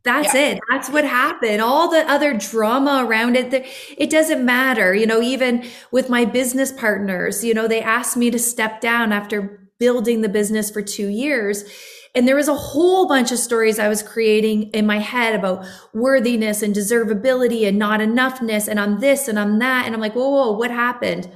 [0.03, 0.51] That's yeah.
[0.51, 0.61] it.
[0.71, 1.63] That's what happened.
[1.63, 4.95] All the other drama around it it doesn't matter.
[4.95, 9.13] You know even with my business partners you know they asked me to step down
[9.13, 11.65] after building the business for two years
[12.15, 15.67] and there was a whole bunch of stories I was creating in my head about
[15.93, 18.69] worthiness and deservability and not enoughness.
[18.69, 19.85] And I'm this and I'm that.
[19.85, 21.29] And I'm like, whoa, whoa, what happened?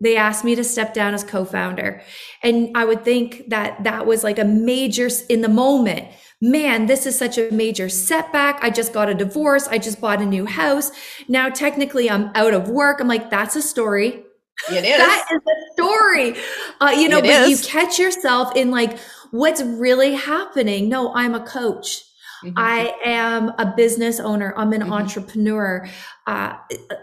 [0.00, 2.02] They asked me to step down as co-founder.
[2.42, 6.08] And I would think that that was like a major in the moment.
[6.40, 8.58] Man, this is such a major setback.
[8.64, 9.68] I just got a divorce.
[9.68, 10.90] I just bought a new house.
[11.28, 12.98] Now technically I'm out of work.
[12.98, 14.24] I'm like, that's a story.
[14.70, 14.96] It is.
[14.96, 16.44] that is a story.
[16.80, 17.62] Uh, you know, it but is.
[17.64, 18.98] you catch yourself in like,
[19.32, 20.88] what's really happening.
[20.88, 22.04] No, I'm a coach.
[22.44, 22.54] Mm-hmm.
[22.56, 24.54] I am a business owner.
[24.56, 24.92] I'm an mm-hmm.
[24.92, 25.88] entrepreneur.
[26.26, 26.54] Uh,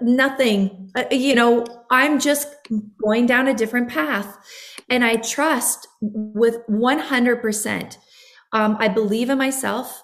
[0.01, 2.47] nothing, uh, you know, I'm just
[3.03, 4.37] going down a different path.
[4.89, 7.97] And I trust with 100%.
[8.51, 10.03] Um, I believe in myself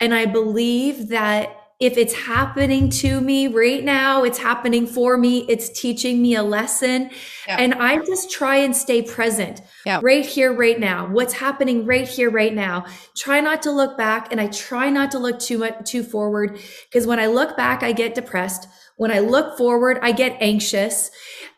[0.00, 5.46] and I believe that if it's happening to me right now, it's happening for me,
[5.48, 7.10] it's teaching me a lesson.
[7.48, 7.56] Yeah.
[7.58, 9.98] And I just try and stay present yeah.
[10.02, 11.08] right here, right now.
[11.08, 12.84] What's happening right here, right now.
[13.16, 16.60] Try not to look back and I try not to look too much, too forward.
[16.84, 18.68] Because when I look back, I get depressed.
[18.96, 21.10] When I look forward, I get anxious.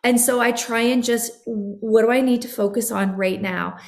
[0.05, 3.79] And so I try and just, what do I need to focus on right now?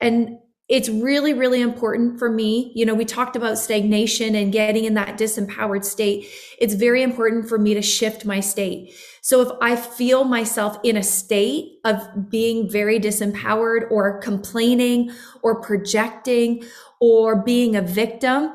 [0.00, 0.38] And
[0.70, 2.70] it's really, really important for me.
[2.76, 6.28] You know, we talked about stagnation and getting in that disempowered state.
[6.60, 8.94] It's very important for me to shift my state.
[9.20, 15.10] So if I feel myself in a state of being very disempowered or complaining
[15.42, 16.62] or projecting
[17.00, 18.52] or being a victim,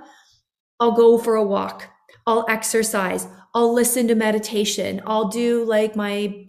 [0.80, 1.90] I'll go for a walk.
[2.26, 3.28] I'll exercise.
[3.54, 5.02] I'll listen to meditation.
[5.06, 6.48] I'll do like my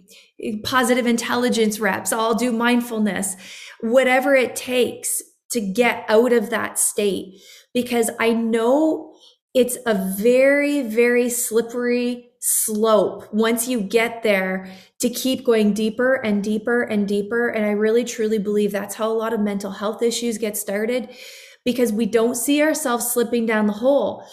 [0.63, 2.13] positive intelligence reps.
[2.13, 3.35] I'll do mindfulness,
[3.81, 7.41] whatever it takes to get out of that state
[7.73, 9.15] because I know
[9.55, 14.71] it's a very, very slippery slope once you get there
[15.01, 17.49] to keep going deeper and deeper and deeper.
[17.49, 21.09] And I really truly believe that's how a lot of mental health issues get started
[21.65, 24.25] because we don't see ourselves slipping down the hole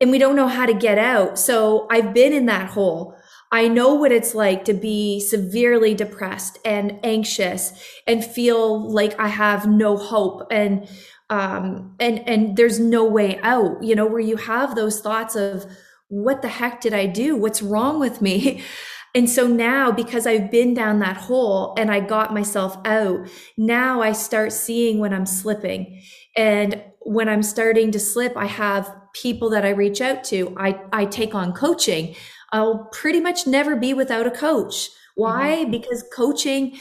[0.00, 1.38] and we don't know how to get out.
[1.38, 3.17] So I've been in that hole
[3.50, 7.72] I know what it's like to be severely depressed and anxious
[8.06, 10.88] and feel like I have no hope and
[11.30, 15.66] um and and there's no way out, you know, where you have those thoughts of
[16.08, 17.36] what the heck did I do?
[17.36, 18.62] What's wrong with me?
[19.14, 23.26] And so now, because I've been down that hole and I got myself out,
[23.56, 26.02] now I start seeing when I'm slipping.
[26.36, 30.54] And when I'm starting to slip, I have people that I reach out to.
[30.58, 32.14] I, I take on coaching.
[32.52, 34.90] I'll pretty much never be without a coach.
[35.14, 35.58] Why?
[35.60, 35.70] Mm-hmm.
[35.70, 36.78] Because coaching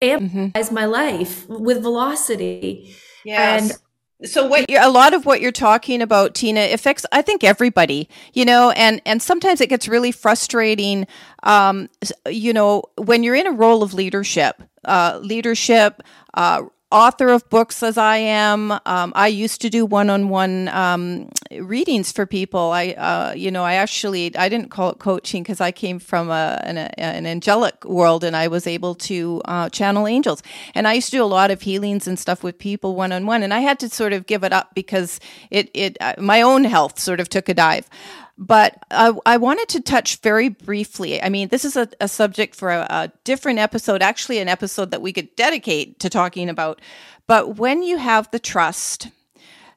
[0.00, 0.74] amplifies mm-hmm.
[0.74, 2.94] my life with velocity.
[3.24, 3.70] Yes.
[3.70, 3.78] And
[4.24, 8.44] so what a lot of what you're talking about tina affects i think everybody you
[8.44, 11.06] know and and sometimes it gets really frustrating
[11.42, 11.88] um
[12.30, 16.00] you know when you're in a role of leadership uh leadership
[16.34, 18.70] uh author of books as I am.
[18.86, 22.70] Um, I used to do one-on-one um, readings for people.
[22.72, 26.30] I, uh, you know, I actually I didn't call it coaching because I came from
[26.30, 30.42] a, an, a, an, angelic world and I was able to uh, channel angels.
[30.74, 33.42] And I used to do a lot of healings and stuff with people one-on-one.
[33.42, 35.18] And I had to sort of give it up because
[35.50, 37.88] it, it uh, my own health sort of took a dive.
[38.36, 41.22] But I, I, wanted to touch very briefly.
[41.22, 44.90] I mean, this is a, a subject for a, a different episode, actually, an episode
[44.90, 46.80] that we could dedicate to talking about.
[47.28, 49.08] But when you have the trust,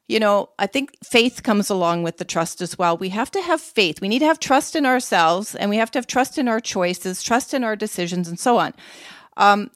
[0.08, 2.96] you know, I think faith comes along with the trust as well.
[2.96, 4.00] We have to have faith.
[4.00, 6.60] We need to have trust in ourselves and we have to have trust in our
[6.60, 8.74] choices, trust in our decisions, and so on.
[9.36, 9.70] Um,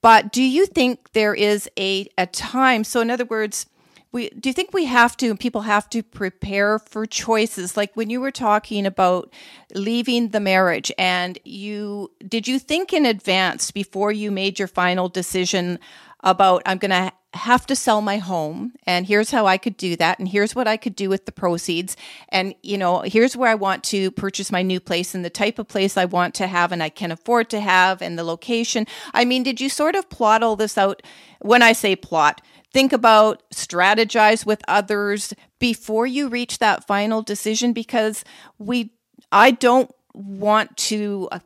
[0.00, 2.84] but do you think there is a, a time?
[2.84, 3.66] So, in other words,
[4.12, 7.76] we do you think we have to and people have to prepare for choices?
[7.76, 9.32] Like when you were talking about
[9.74, 15.08] leaving the marriage and you did you think in advance before you made your final
[15.08, 15.78] decision
[16.22, 19.96] about i'm going to have to sell my home and here's how i could do
[19.96, 21.96] that and here's what i could do with the proceeds
[22.28, 25.58] and you know here's where i want to purchase my new place and the type
[25.58, 28.86] of place i want to have and i can afford to have and the location?
[29.14, 31.02] I mean did you sort of plot all this out?
[31.40, 32.42] When i say plot
[32.72, 38.24] think about, strategize with others before you reach that final decision because
[38.58, 38.92] we,
[39.30, 41.38] I don't want to uh,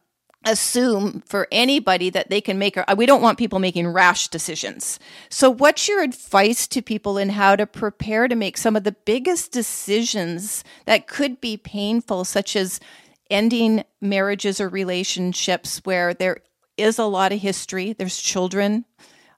[0.45, 4.99] assume for anybody that they can make we don't want people making rash decisions.
[5.29, 8.93] So what's your advice to people in how to prepare to make some of the
[8.93, 12.81] biggest decisions that could be painful such as
[13.29, 16.39] ending marriages or relationships where there
[16.77, 18.85] is a lot of history there's children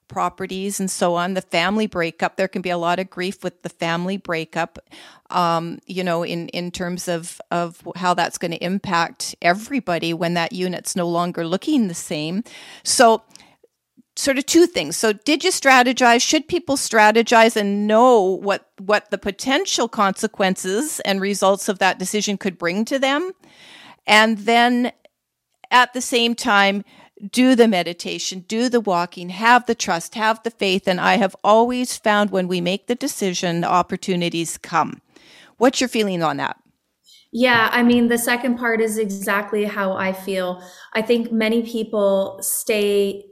[0.09, 1.35] properties and so on.
[1.35, 4.79] The family breakup, there can be a lot of grief with the family breakup,
[5.29, 10.33] um, you know, in, in terms of, of how that's going to impact everybody when
[10.33, 12.43] that unit's no longer looking the same.
[12.83, 13.23] So,
[14.15, 14.97] sort of two things.
[14.97, 16.21] So, did you strategize?
[16.21, 22.37] Should people strategize and know what what the potential consequences and results of that decision
[22.37, 23.31] could bring to them?
[24.05, 24.91] And then
[25.71, 26.83] at the same time,
[27.31, 30.87] do the meditation, do the walking, have the trust, have the faith.
[30.87, 35.01] And I have always found when we make the decision, opportunities come.
[35.57, 36.57] What's your feeling on that?
[37.31, 40.63] Yeah, I mean, the second part is exactly how I feel.
[40.93, 43.25] I think many people stay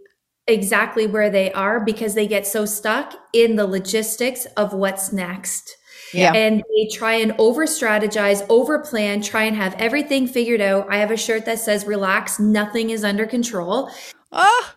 [0.45, 5.76] exactly where they are because they get so stuck in the logistics of what's next.
[6.13, 6.33] Yeah.
[6.33, 10.87] And they try and over strategize, over plan, try and have everything figured out.
[10.89, 13.89] I have a shirt that says relax, nothing is under control.
[14.31, 14.75] Ah.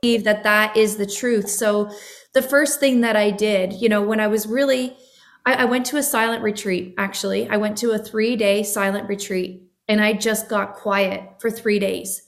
[0.00, 1.48] believe that that is the truth.
[1.48, 1.90] So
[2.32, 4.96] the first thing that I did, you know, when I was really
[5.44, 7.48] I, I went to a silent retreat, actually.
[7.48, 11.78] I went to a three day silent retreat and I just got quiet for three
[11.78, 12.22] days.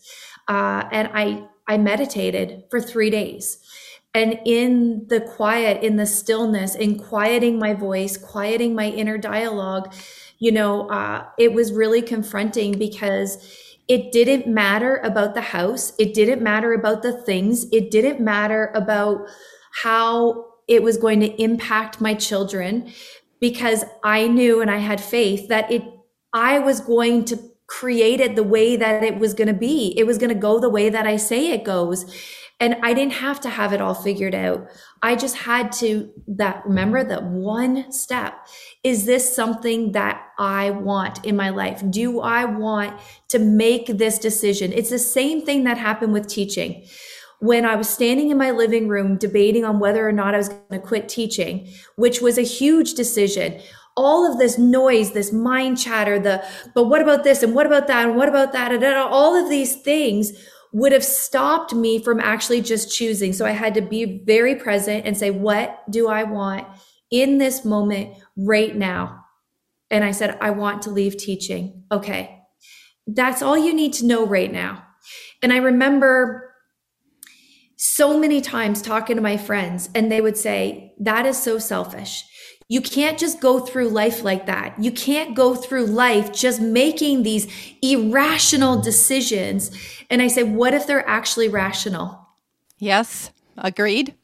[0.49, 3.59] Uh, and I, I meditated for three days.
[4.15, 9.93] And in the quiet, in the stillness, in quieting my voice, quieting my inner dialogue,
[10.39, 13.39] you know, uh, it was really confronting because
[13.89, 15.93] it didn't matter about the house.
[15.99, 17.67] It didn't matter about the things.
[17.73, 19.27] It didn't matter about
[19.83, 22.93] how it was going to impact my children
[23.41, 25.83] because I knew and I had faith that it,
[26.33, 29.95] I was going to create it the way that it was going to be.
[29.99, 32.07] It was going to go the way that I say it goes.
[32.61, 34.69] And I didn't have to have it all figured out.
[35.03, 38.47] I just had to that remember that one step.
[38.85, 41.83] Is this something that I want in my life?
[41.91, 42.99] Do I want
[43.29, 44.73] to make this decision?
[44.73, 46.87] It's the same thing that happened with teaching.
[47.41, 50.49] When I was standing in my living room debating on whether or not I was
[50.49, 53.61] going to quit teaching, which was a huge decision
[53.97, 56.45] all of this noise, this mind chatter, the,
[56.75, 59.49] but what about this and what about that and what about that and all of
[59.49, 60.33] these things
[60.75, 63.33] would have stopped me from actually just choosing.
[63.33, 66.67] So I had to be very present and say, what do I want
[67.13, 69.25] in this moment right now?
[69.89, 71.85] And I said, I want to leave teaching.
[71.93, 72.41] Okay.
[73.07, 74.85] That's all you need to know right now.
[75.43, 76.53] And I remember
[77.77, 82.25] so many times talking to my friends, and they would say, That is so selfish.
[82.69, 84.79] You can't just go through life like that.
[84.83, 87.47] You can't go through life just making these
[87.83, 89.71] irrational decisions.
[90.09, 92.27] And I say, what if they're actually rational?
[92.79, 94.15] Yes, agreed.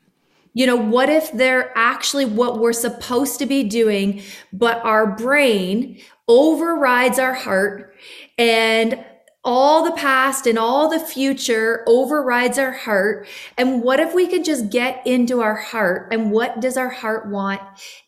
[0.53, 4.23] You know, what if they're actually what we're supposed to be doing,
[4.53, 7.95] but our brain overrides our heart
[8.37, 9.05] and
[9.43, 13.27] all the past and all the future overrides our heart.
[13.57, 17.31] And what if we could just get into our heart and what does our heart
[17.31, 17.61] want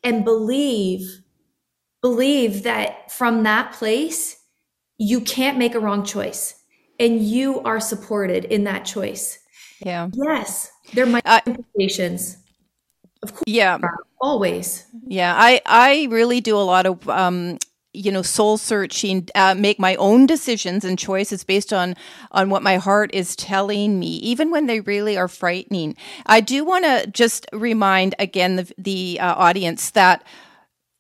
[0.05, 1.23] and believe,
[2.03, 4.37] believe that from that place,
[4.99, 6.55] you can't make a wrong choice
[7.01, 9.39] and you are supported in that choice.
[9.85, 10.11] Yeah.
[10.13, 10.71] Yes.
[10.93, 12.37] There might be implications.
[13.23, 13.45] Of course.
[13.47, 13.79] Yeah.
[14.21, 14.85] Always.
[15.07, 15.35] Yeah.
[15.37, 17.59] I, I really do a lot of, um,
[17.93, 21.95] you know soul searching uh, make my own decisions and choices based on
[22.31, 25.97] on what my heart is telling me even when they really are frightening.
[26.27, 30.25] I do want to just remind again the, the uh, audience that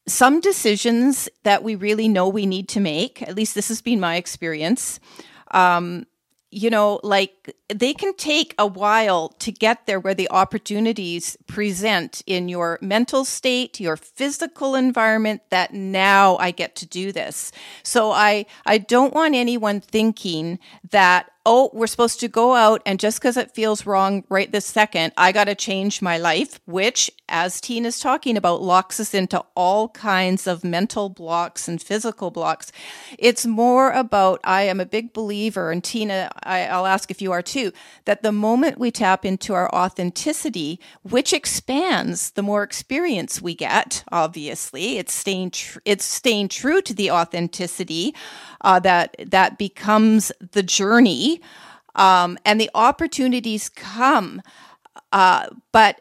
[0.06, 4.00] some decisions that we really know we need to make at least this has been
[4.00, 4.98] my experience
[5.52, 6.06] um,
[6.52, 12.22] you know, like they can take a while to get there where the opportunities present
[12.26, 17.50] in your mental state, your physical environment that now I get to do this.
[17.82, 20.58] So I, I don't want anyone thinking
[20.90, 24.66] that oh, we're supposed to go out and just because it feels wrong right this
[24.66, 29.44] second, I got to change my life, which, as Tina's talking about, locks us into
[29.56, 32.70] all kinds of mental blocks and physical blocks.
[33.18, 37.31] It's more about, I am a big believer, and Tina, I, I'll ask if you
[37.32, 37.72] are too,
[38.04, 44.04] that the moment we tap into our authenticity, which expands the more experience we get,
[44.12, 48.14] obviously, it's staying, tr- it's staying true to the authenticity
[48.60, 51.40] uh, that that becomes the journey,
[51.94, 54.40] um, and the opportunities come.
[55.12, 56.00] Uh, but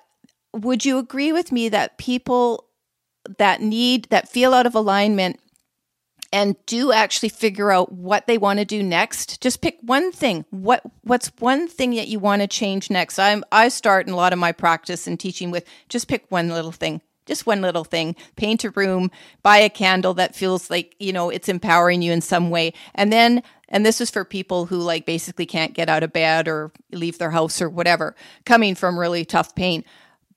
[0.54, 2.68] would you agree with me that people
[3.38, 5.40] that need that feel out of alignment
[6.34, 9.42] and do actually figure out what they want to do next.
[9.42, 10.46] Just pick one thing.
[10.50, 13.20] What what's one thing that you want to change next?
[13.20, 16.50] I'm i start in a lot of my practice and teaching with just pick one
[16.50, 18.16] little thing just one little thing.
[18.36, 19.12] Paint a room
[19.44, 22.74] buy a candle that feels like you know it's empowering you in some way.
[22.96, 26.48] And then and this is for people who like basically can't get out of bed
[26.48, 28.16] or leave their house or whatever
[28.46, 29.84] coming from really tough pain.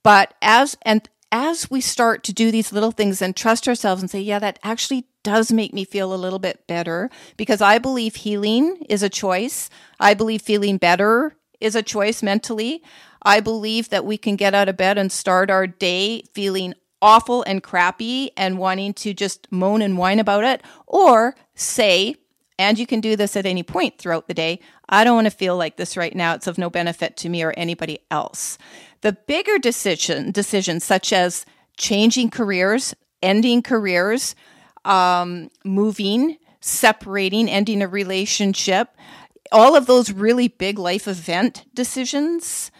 [0.03, 4.11] But as and as we start to do these little things and trust ourselves and
[4.11, 8.15] say yeah that actually does make me feel a little bit better because i believe
[8.15, 9.69] healing is a choice
[9.99, 12.83] i believe feeling better is a choice mentally
[13.25, 17.43] I believe that we can get out of bed and start our day feeling awful
[17.45, 22.17] and crappy and wanting to just moan and whine about it, or say,
[22.59, 25.31] and you can do this at any point throughout the day, I don't want to
[25.31, 26.35] feel like this right now.
[26.35, 28.59] It's of no benefit to me or anybody else.
[29.01, 31.45] The bigger decision decisions such as
[31.77, 34.35] changing careers, ending careers,
[34.85, 38.89] um, moving, separating, ending a relationship,
[39.53, 42.71] all of those really big life event decisions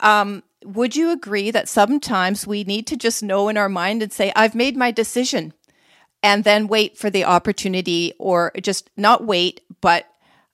[0.00, 4.12] um, would you agree that sometimes we need to just know in our mind and
[4.12, 5.52] say, I've made my decision,
[6.22, 10.06] and then wait for the opportunity, or just not wait, but,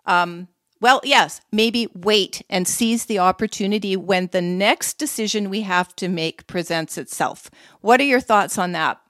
[0.06, 0.48] um,
[0.80, 6.08] well, yes, maybe wait and seize the opportunity when the next decision we have to
[6.08, 7.50] make presents itself.
[7.80, 9.00] What are your thoughts on that?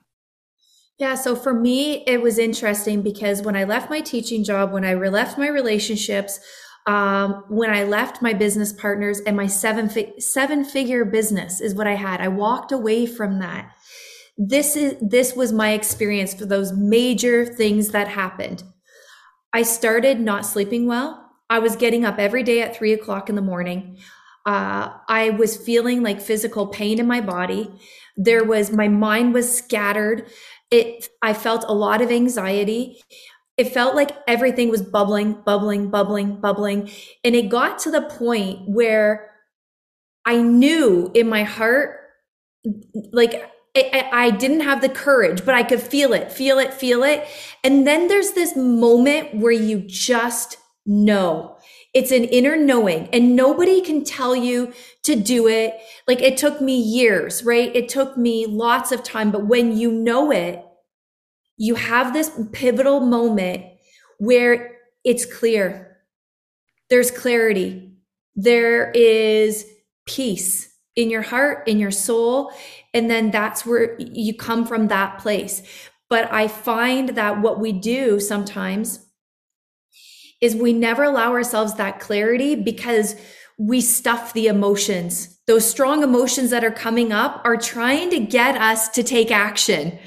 [1.00, 4.84] Yeah, so for me, it was interesting because when I left my teaching job, when
[4.84, 6.38] I left my relationships,
[6.86, 11.74] um, when I left my business partners and my seven fi- seven figure business is
[11.74, 12.20] what I had.
[12.20, 13.70] I walked away from that.
[14.36, 18.62] This is this was my experience for those major things that happened.
[19.54, 21.30] I started not sleeping well.
[21.48, 23.96] I was getting up every day at three o'clock in the morning.
[24.46, 27.70] Uh, I was feeling like physical pain in my body.
[28.16, 30.30] There was my mind was scattered.
[30.70, 33.00] It I felt a lot of anxiety
[33.60, 36.90] it felt like everything was bubbling, bubbling, bubbling, bubbling.
[37.22, 39.32] And it got to the point where
[40.24, 42.00] I knew in my heart,
[43.12, 47.02] like, I, I, didn't have the courage, but I could feel it, feel it, feel
[47.02, 47.28] it.
[47.62, 50.56] And then there's this moment where you just
[50.86, 51.58] know.
[51.92, 54.72] It's an inner knowing, and nobody can tell you
[55.02, 55.74] to do it.
[56.06, 57.74] Like it took me years, right?
[57.74, 60.64] It took me lots of time, but when you know it,
[61.56, 63.64] you have this pivotal moment
[64.18, 65.98] where it's clear.
[66.88, 67.92] There's clarity.
[68.36, 69.66] There is
[70.06, 72.52] peace in your heart, in your soul.
[72.94, 75.62] And then that's where you come from that place.
[76.08, 79.06] But I find that what we do sometimes
[80.40, 83.16] is we never allow ourselves that clarity because
[83.58, 85.38] we stuff the emotions.
[85.46, 89.98] Those strong emotions that are coming up are trying to get us to take action.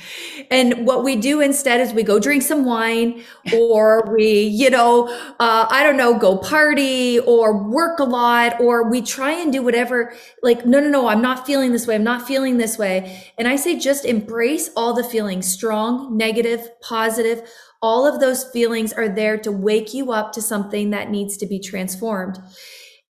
[0.50, 3.24] And what we do instead is we go drink some wine
[3.54, 5.08] or we, you know,
[5.40, 9.62] uh, I don't know, go party or work a lot or we try and do
[9.62, 10.14] whatever.
[10.42, 11.94] Like, no, no, no, I'm not feeling this way.
[11.94, 13.32] I'm not feeling this way.
[13.38, 17.48] And I say just embrace all the feelings, strong, negative, positive.
[17.84, 21.46] All of those feelings are there to wake you up to something that needs to
[21.46, 22.40] be transformed.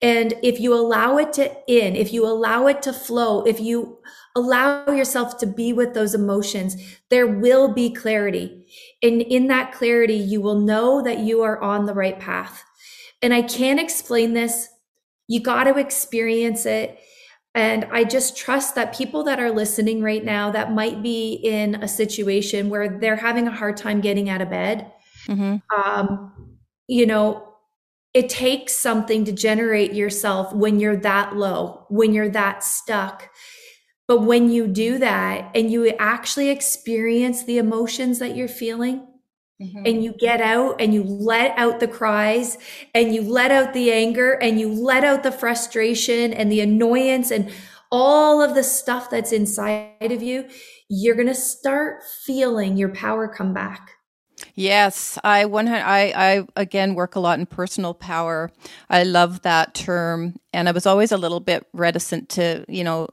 [0.02, 3.98] And if you allow it to in, if you allow it to flow, if you
[4.36, 6.78] allow yourself to be with those emotions,
[7.10, 8.66] there will be clarity.
[9.02, 12.64] And in that clarity, you will know that you are on the right path.
[13.22, 14.70] And I can't explain this.
[15.28, 17.00] You got to experience it.
[17.56, 21.76] And I just trust that people that are listening right now that might be in
[21.76, 24.92] a situation where they're having a hard time getting out of bed,
[25.28, 25.58] mm-hmm.
[25.78, 27.46] um, you know,
[28.14, 33.30] it takes something to generate yourself when you're that low, when you're that stuck.
[34.08, 39.08] But when you do that and you actually experience the emotions that you're feeling,
[39.62, 39.84] mm-hmm.
[39.86, 42.58] and you get out and you let out the cries
[42.94, 47.32] and you let out the anger and you let out the frustration and the annoyance
[47.32, 47.52] and
[47.92, 50.48] all of the stuff that's inside of you,
[50.90, 53.99] you're going to start feeling your power come back.
[54.60, 58.52] Yes, I one I I again work a lot in personal power.
[58.90, 63.08] I love that term and I was always a little bit reticent to, you know,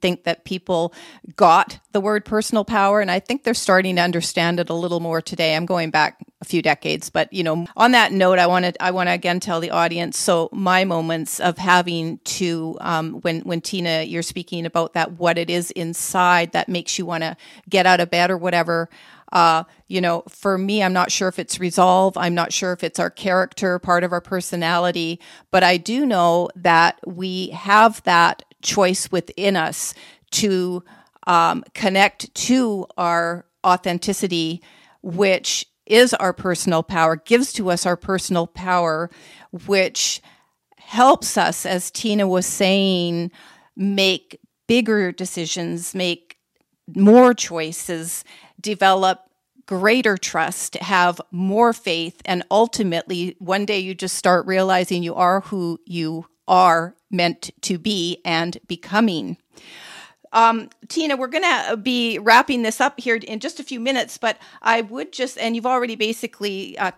[0.00, 0.94] think that people
[1.36, 5.00] got the word personal power and I think they're starting to understand it a little
[5.00, 5.54] more today.
[5.54, 8.82] I'm going back a few decades, but you know, on that note, I want to
[8.82, 13.40] I want to again tell the audience so my moments of having to um, when
[13.42, 17.36] when Tina you're speaking about that what it is inside that makes you want to
[17.68, 18.88] get out of bed or whatever
[19.32, 22.16] uh, you know, for me, I'm not sure if it's resolve.
[22.16, 25.20] I'm not sure if it's our character, part of our personality,
[25.50, 29.94] but I do know that we have that choice within us
[30.32, 30.82] to
[31.26, 34.62] um, connect to our authenticity,
[35.02, 39.10] which is our personal power, gives to us our personal power,
[39.66, 40.22] which
[40.78, 43.30] helps us, as Tina was saying,
[43.76, 46.38] make bigger decisions, make
[46.94, 48.24] more choices,
[48.60, 49.28] develop
[49.66, 55.42] greater trust, have more faith, and ultimately, one day you just start realizing you are
[55.42, 59.36] who you are meant to be and becoming.
[60.32, 64.18] Um, Tina, we're going to be wrapping this up here in just a few minutes,
[64.18, 66.92] but I would just, and you've already basically uh,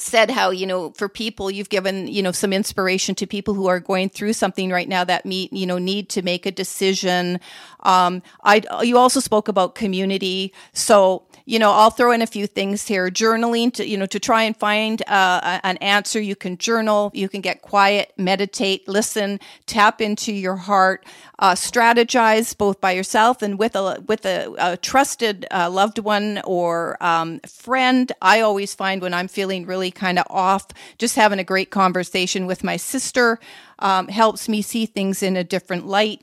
[0.00, 3.66] said how you know for people you've given you know some inspiration to people who
[3.66, 7.38] are going through something right now that meet you know need to make a decision.
[7.80, 10.52] Um i you also spoke about community.
[10.72, 13.10] So you know, I'll throw in a few things here.
[13.10, 16.20] Journaling to, you know, to try and find uh, an answer.
[16.20, 21.04] You can journal, you can get quiet, meditate, listen, tap into your heart,
[21.40, 26.40] uh, strategize both by yourself and with a with a, a trusted uh, loved one
[26.44, 28.12] or um, friend.
[28.22, 32.46] I always find when I'm feeling really kind of off, just having a great conversation
[32.46, 33.40] with my sister
[33.80, 36.22] um, helps me see things in a different light.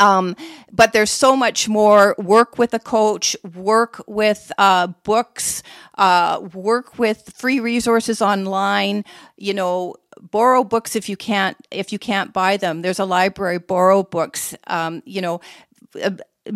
[0.00, 0.34] Um,
[0.72, 5.62] but there's so much more work with a coach, work with uh, books,
[5.98, 9.04] uh, work with free resources online.
[9.36, 12.82] You know, borrow books if you can't if you can't buy them.
[12.82, 13.58] There's a library.
[13.58, 14.54] Borrow books.
[14.66, 15.40] Um, you know,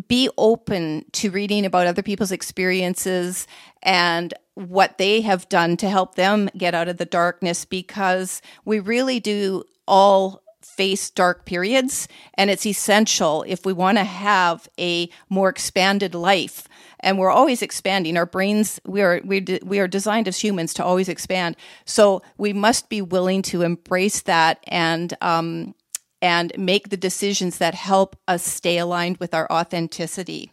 [0.09, 3.47] be open to reading about other people's experiences
[3.82, 8.80] and what they have done to help them get out of the darkness because we
[8.80, 15.09] really do all face dark periods and it's essential if we want to have a
[15.29, 16.69] more expanded life.
[17.01, 18.17] And we're always expanding.
[18.17, 21.57] Our brains we are we, de- we are designed as humans to always expand.
[21.85, 25.75] So we must be willing to embrace that and um,
[26.23, 30.51] and make the decisions that help us stay aligned with our authenticity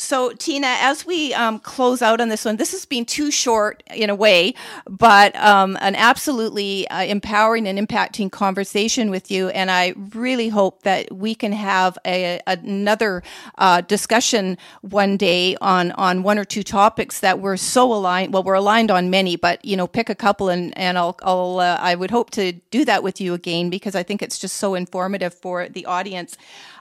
[0.00, 3.82] so, Tina, as we um, close out on this one, this has been too short
[3.92, 4.54] in a way,
[4.88, 9.48] but um, an absolutely uh, empowering and impacting conversation with you.
[9.48, 13.24] And I really hope that we can have a, another
[13.58, 18.32] uh, discussion one day on on one or two topics that we're so aligned.
[18.32, 21.58] Well, we're aligned on many, but you know, pick a couple, and and I'll, I'll
[21.58, 24.58] uh, I would hope to do that with you again because I think it's just
[24.58, 26.36] so informative for the audience.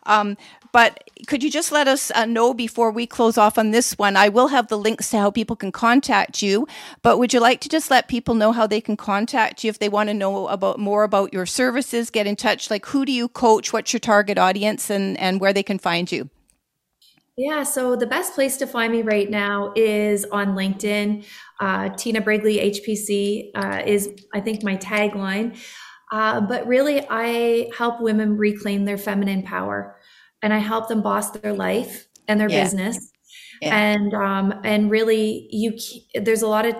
[0.08, 0.38] Um,
[0.72, 4.16] but could you just let us uh, know before we close off on this one?
[4.16, 6.68] I will have the links to how people can contact you,
[7.02, 9.80] but would you like to just let people know how they can contact you if
[9.80, 12.70] they want to know about more about your services, get in touch?
[12.70, 13.74] Like, who do you coach?
[13.74, 16.30] What's your target audience, and and where they can find you?
[17.38, 21.24] Yeah, so the best place to find me right now is on LinkedIn.
[21.60, 25.56] Uh, Tina Brigley HPC uh, is, I think, my tagline.
[26.12, 29.97] Uh, but really, I help women reclaim their feminine power
[30.42, 32.64] and I help them boss their life and their yeah.
[32.64, 33.12] business.
[33.62, 33.76] Yeah.
[33.76, 35.78] And um, and really, you
[36.16, 36.76] there's a lot of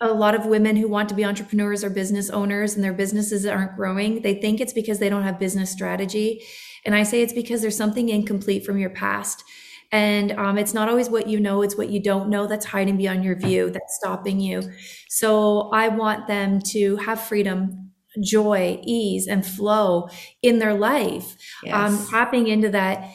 [0.00, 3.44] a lot of women who want to be entrepreneurs or business owners and their businesses
[3.46, 4.22] aren't growing.
[4.22, 6.42] They think it's because they don't have business strategy,
[6.84, 9.44] and I say it's because there's something incomplete from your past.
[9.90, 12.98] And um, it's not always what you know, it's what you don't know that's hiding
[12.98, 14.62] beyond your view that's stopping you.
[15.08, 17.87] So I want them to have freedom
[18.20, 20.08] joy, ease, and flow
[20.42, 21.36] in their life.
[21.66, 21.74] Um, yes.
[21.74, 23.10] Um, tapping into that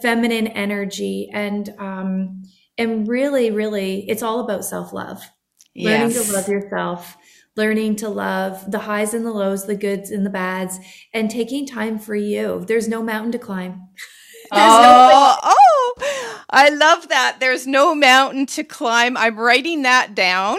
[0.00, 2.42] feminine energy and um,
[2.78, 5.22] and really, really, it's all about self love.
[5.74, 6.14] Yes.
[6.14, 7.16] Learning to love yourself,
[7.56, 10.78] learning to love the highs and the lows, the goods and the bads,
[11.12, 12.64] and taking time for you.
[12.66, 13.88] There's no mountain to climb.
[14.52, 17.38] oh, no oh, I love that.
[17.40, 19.16] There's no mountain to climb.
[19.16, 20.58] I'm writing that down.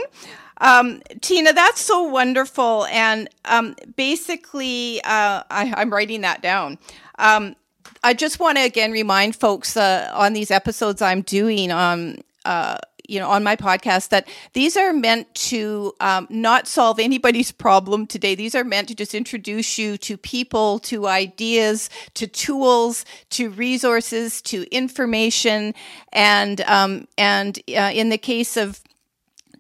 [0.64, 2.86] Um, Tina, that's so wonderful.
[2.86, 6.80] And um, basically, uh, I, am writing that down.
[7.20, 7.58] Um,
[8.02, 12.78] I just want to again remind folks uh, on these episodes I'm doing um, uh,
[13.08, 18.08] you know on my podcast that these are meant to um, not solve anybody's problem
[18.08, 23.50] today these are meant to just introduce you to people to ideas to tools to
[23.50, 25.74] resources to information
[26.12, 28.82] and um, and uh, in the case of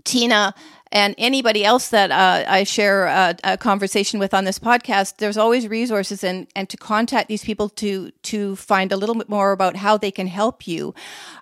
[0.03, 0.53] tina
[0.93, 5.37] and anybody else that uh, I share a, a, conversation with on this podcast, there's
[5.37, 9.51] always resources and, and to contact these people to to find a little bit more
[9.53, 10.93] about how they can help you.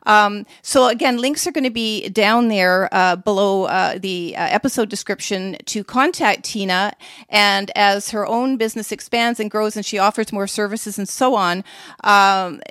[0.06, 4.48] Um, so again, links are going to be down there uh, below uh, the uh,
[4.50, 6.94] episode description to contact Tina.
[7.28, 11.36] And as her own business expands and grows, and she offers more services and so
[11.36, 11.66] on,
[12.06, 12.62] um,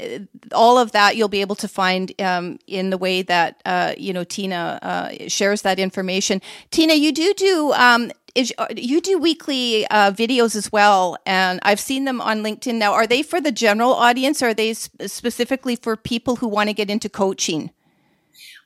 [0.53, 4.15] all of that you'll be able to find um, in the way that uh, you
[4.15, 6.41] know Tina uh, shares that information.
[6.71, 11.59] Tina, you do do um, is, uh, you do weekly uh, videos as well, and
[11.63, 12.75] I've seen them on LinkedIn.
[12.75, 16.49] Now, are they for the general audience, or are they sp- specifically for people who
[16.49, 17.71] want to get into coaching?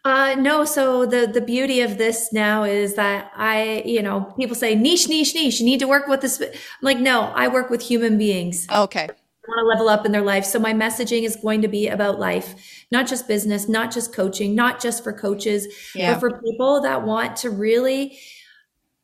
[0.04, 0.66] Uh, no.
[0.66, 5.08] So the the beauty of this now is that I, you know, people say niche,
[5.08, 5.60] niche, niche.
[5.60, 6.40] You need to work with this.
[6.42, 6.50] I'm
[6.82, 8.66] like, no, I work with human beings.
[8.70, 9.08] Okay.
[9.46, 10.44] Want to level up in their life.
[10.44, 12.54] So my messaging is going to be about life,
[12.94, 15.66] not just business, not just coaching, not just for coaches,
[15.96, 16.14] yeah.
[16.14, 18.16] but for people that want to really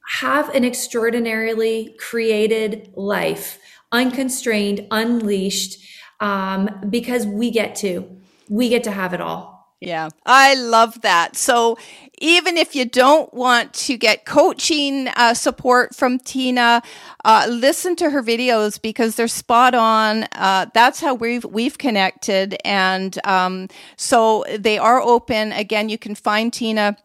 [0.07, 3.59] have an extraordinarily created life,
[3.91, 5.85] unconstrained, unleashed,
[6.21, 8.09] um, because we get to,
[8.49, 9.75] we get to have it all.
[9.81, 11.35] Yeah, I love that.
[11.35, 11.77] So
[12.21, 16.83] even if you don't want to get coaching uh, support from Tina,
[17.25, 20.29] uh, listen to her videos because they're spot on.
[20.33, 25.53] Uh, that's how we've we've connected, and um, so they are open.
[25.53, 26.97] Again, you can find Tina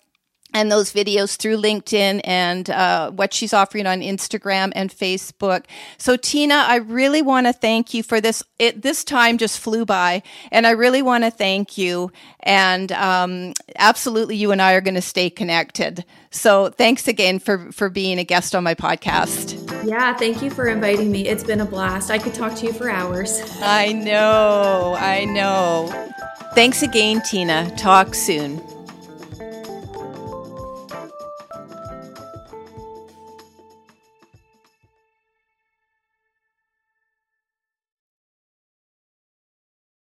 [0.55, 5.65] and those videos through LinkedIn and uh, what she's offering on Instagram and Facebook.
[5.97, 8.41] So, Tina, I really want to thank you for this.
[8.57, 12.09] It, this time just flew by, and I really want to thank you.
[12.39, 16.05] And um, absolutely, you and I are going to stay connected.
[16.31, 19.61] So, thanks again for for being a guest on my podcast.
[19.85, 21.27] Yeah, thank you for inviting me.
[21.27, 22.09] It's been a blast.
[22.09, 23.41] I could talk to you for hours.
[23.61, 24.95] I know.
[24.97, 25.91] I know.
[26.53, 27.75] Thanks again, Tina.
[27.75, 28.65] Talk soon.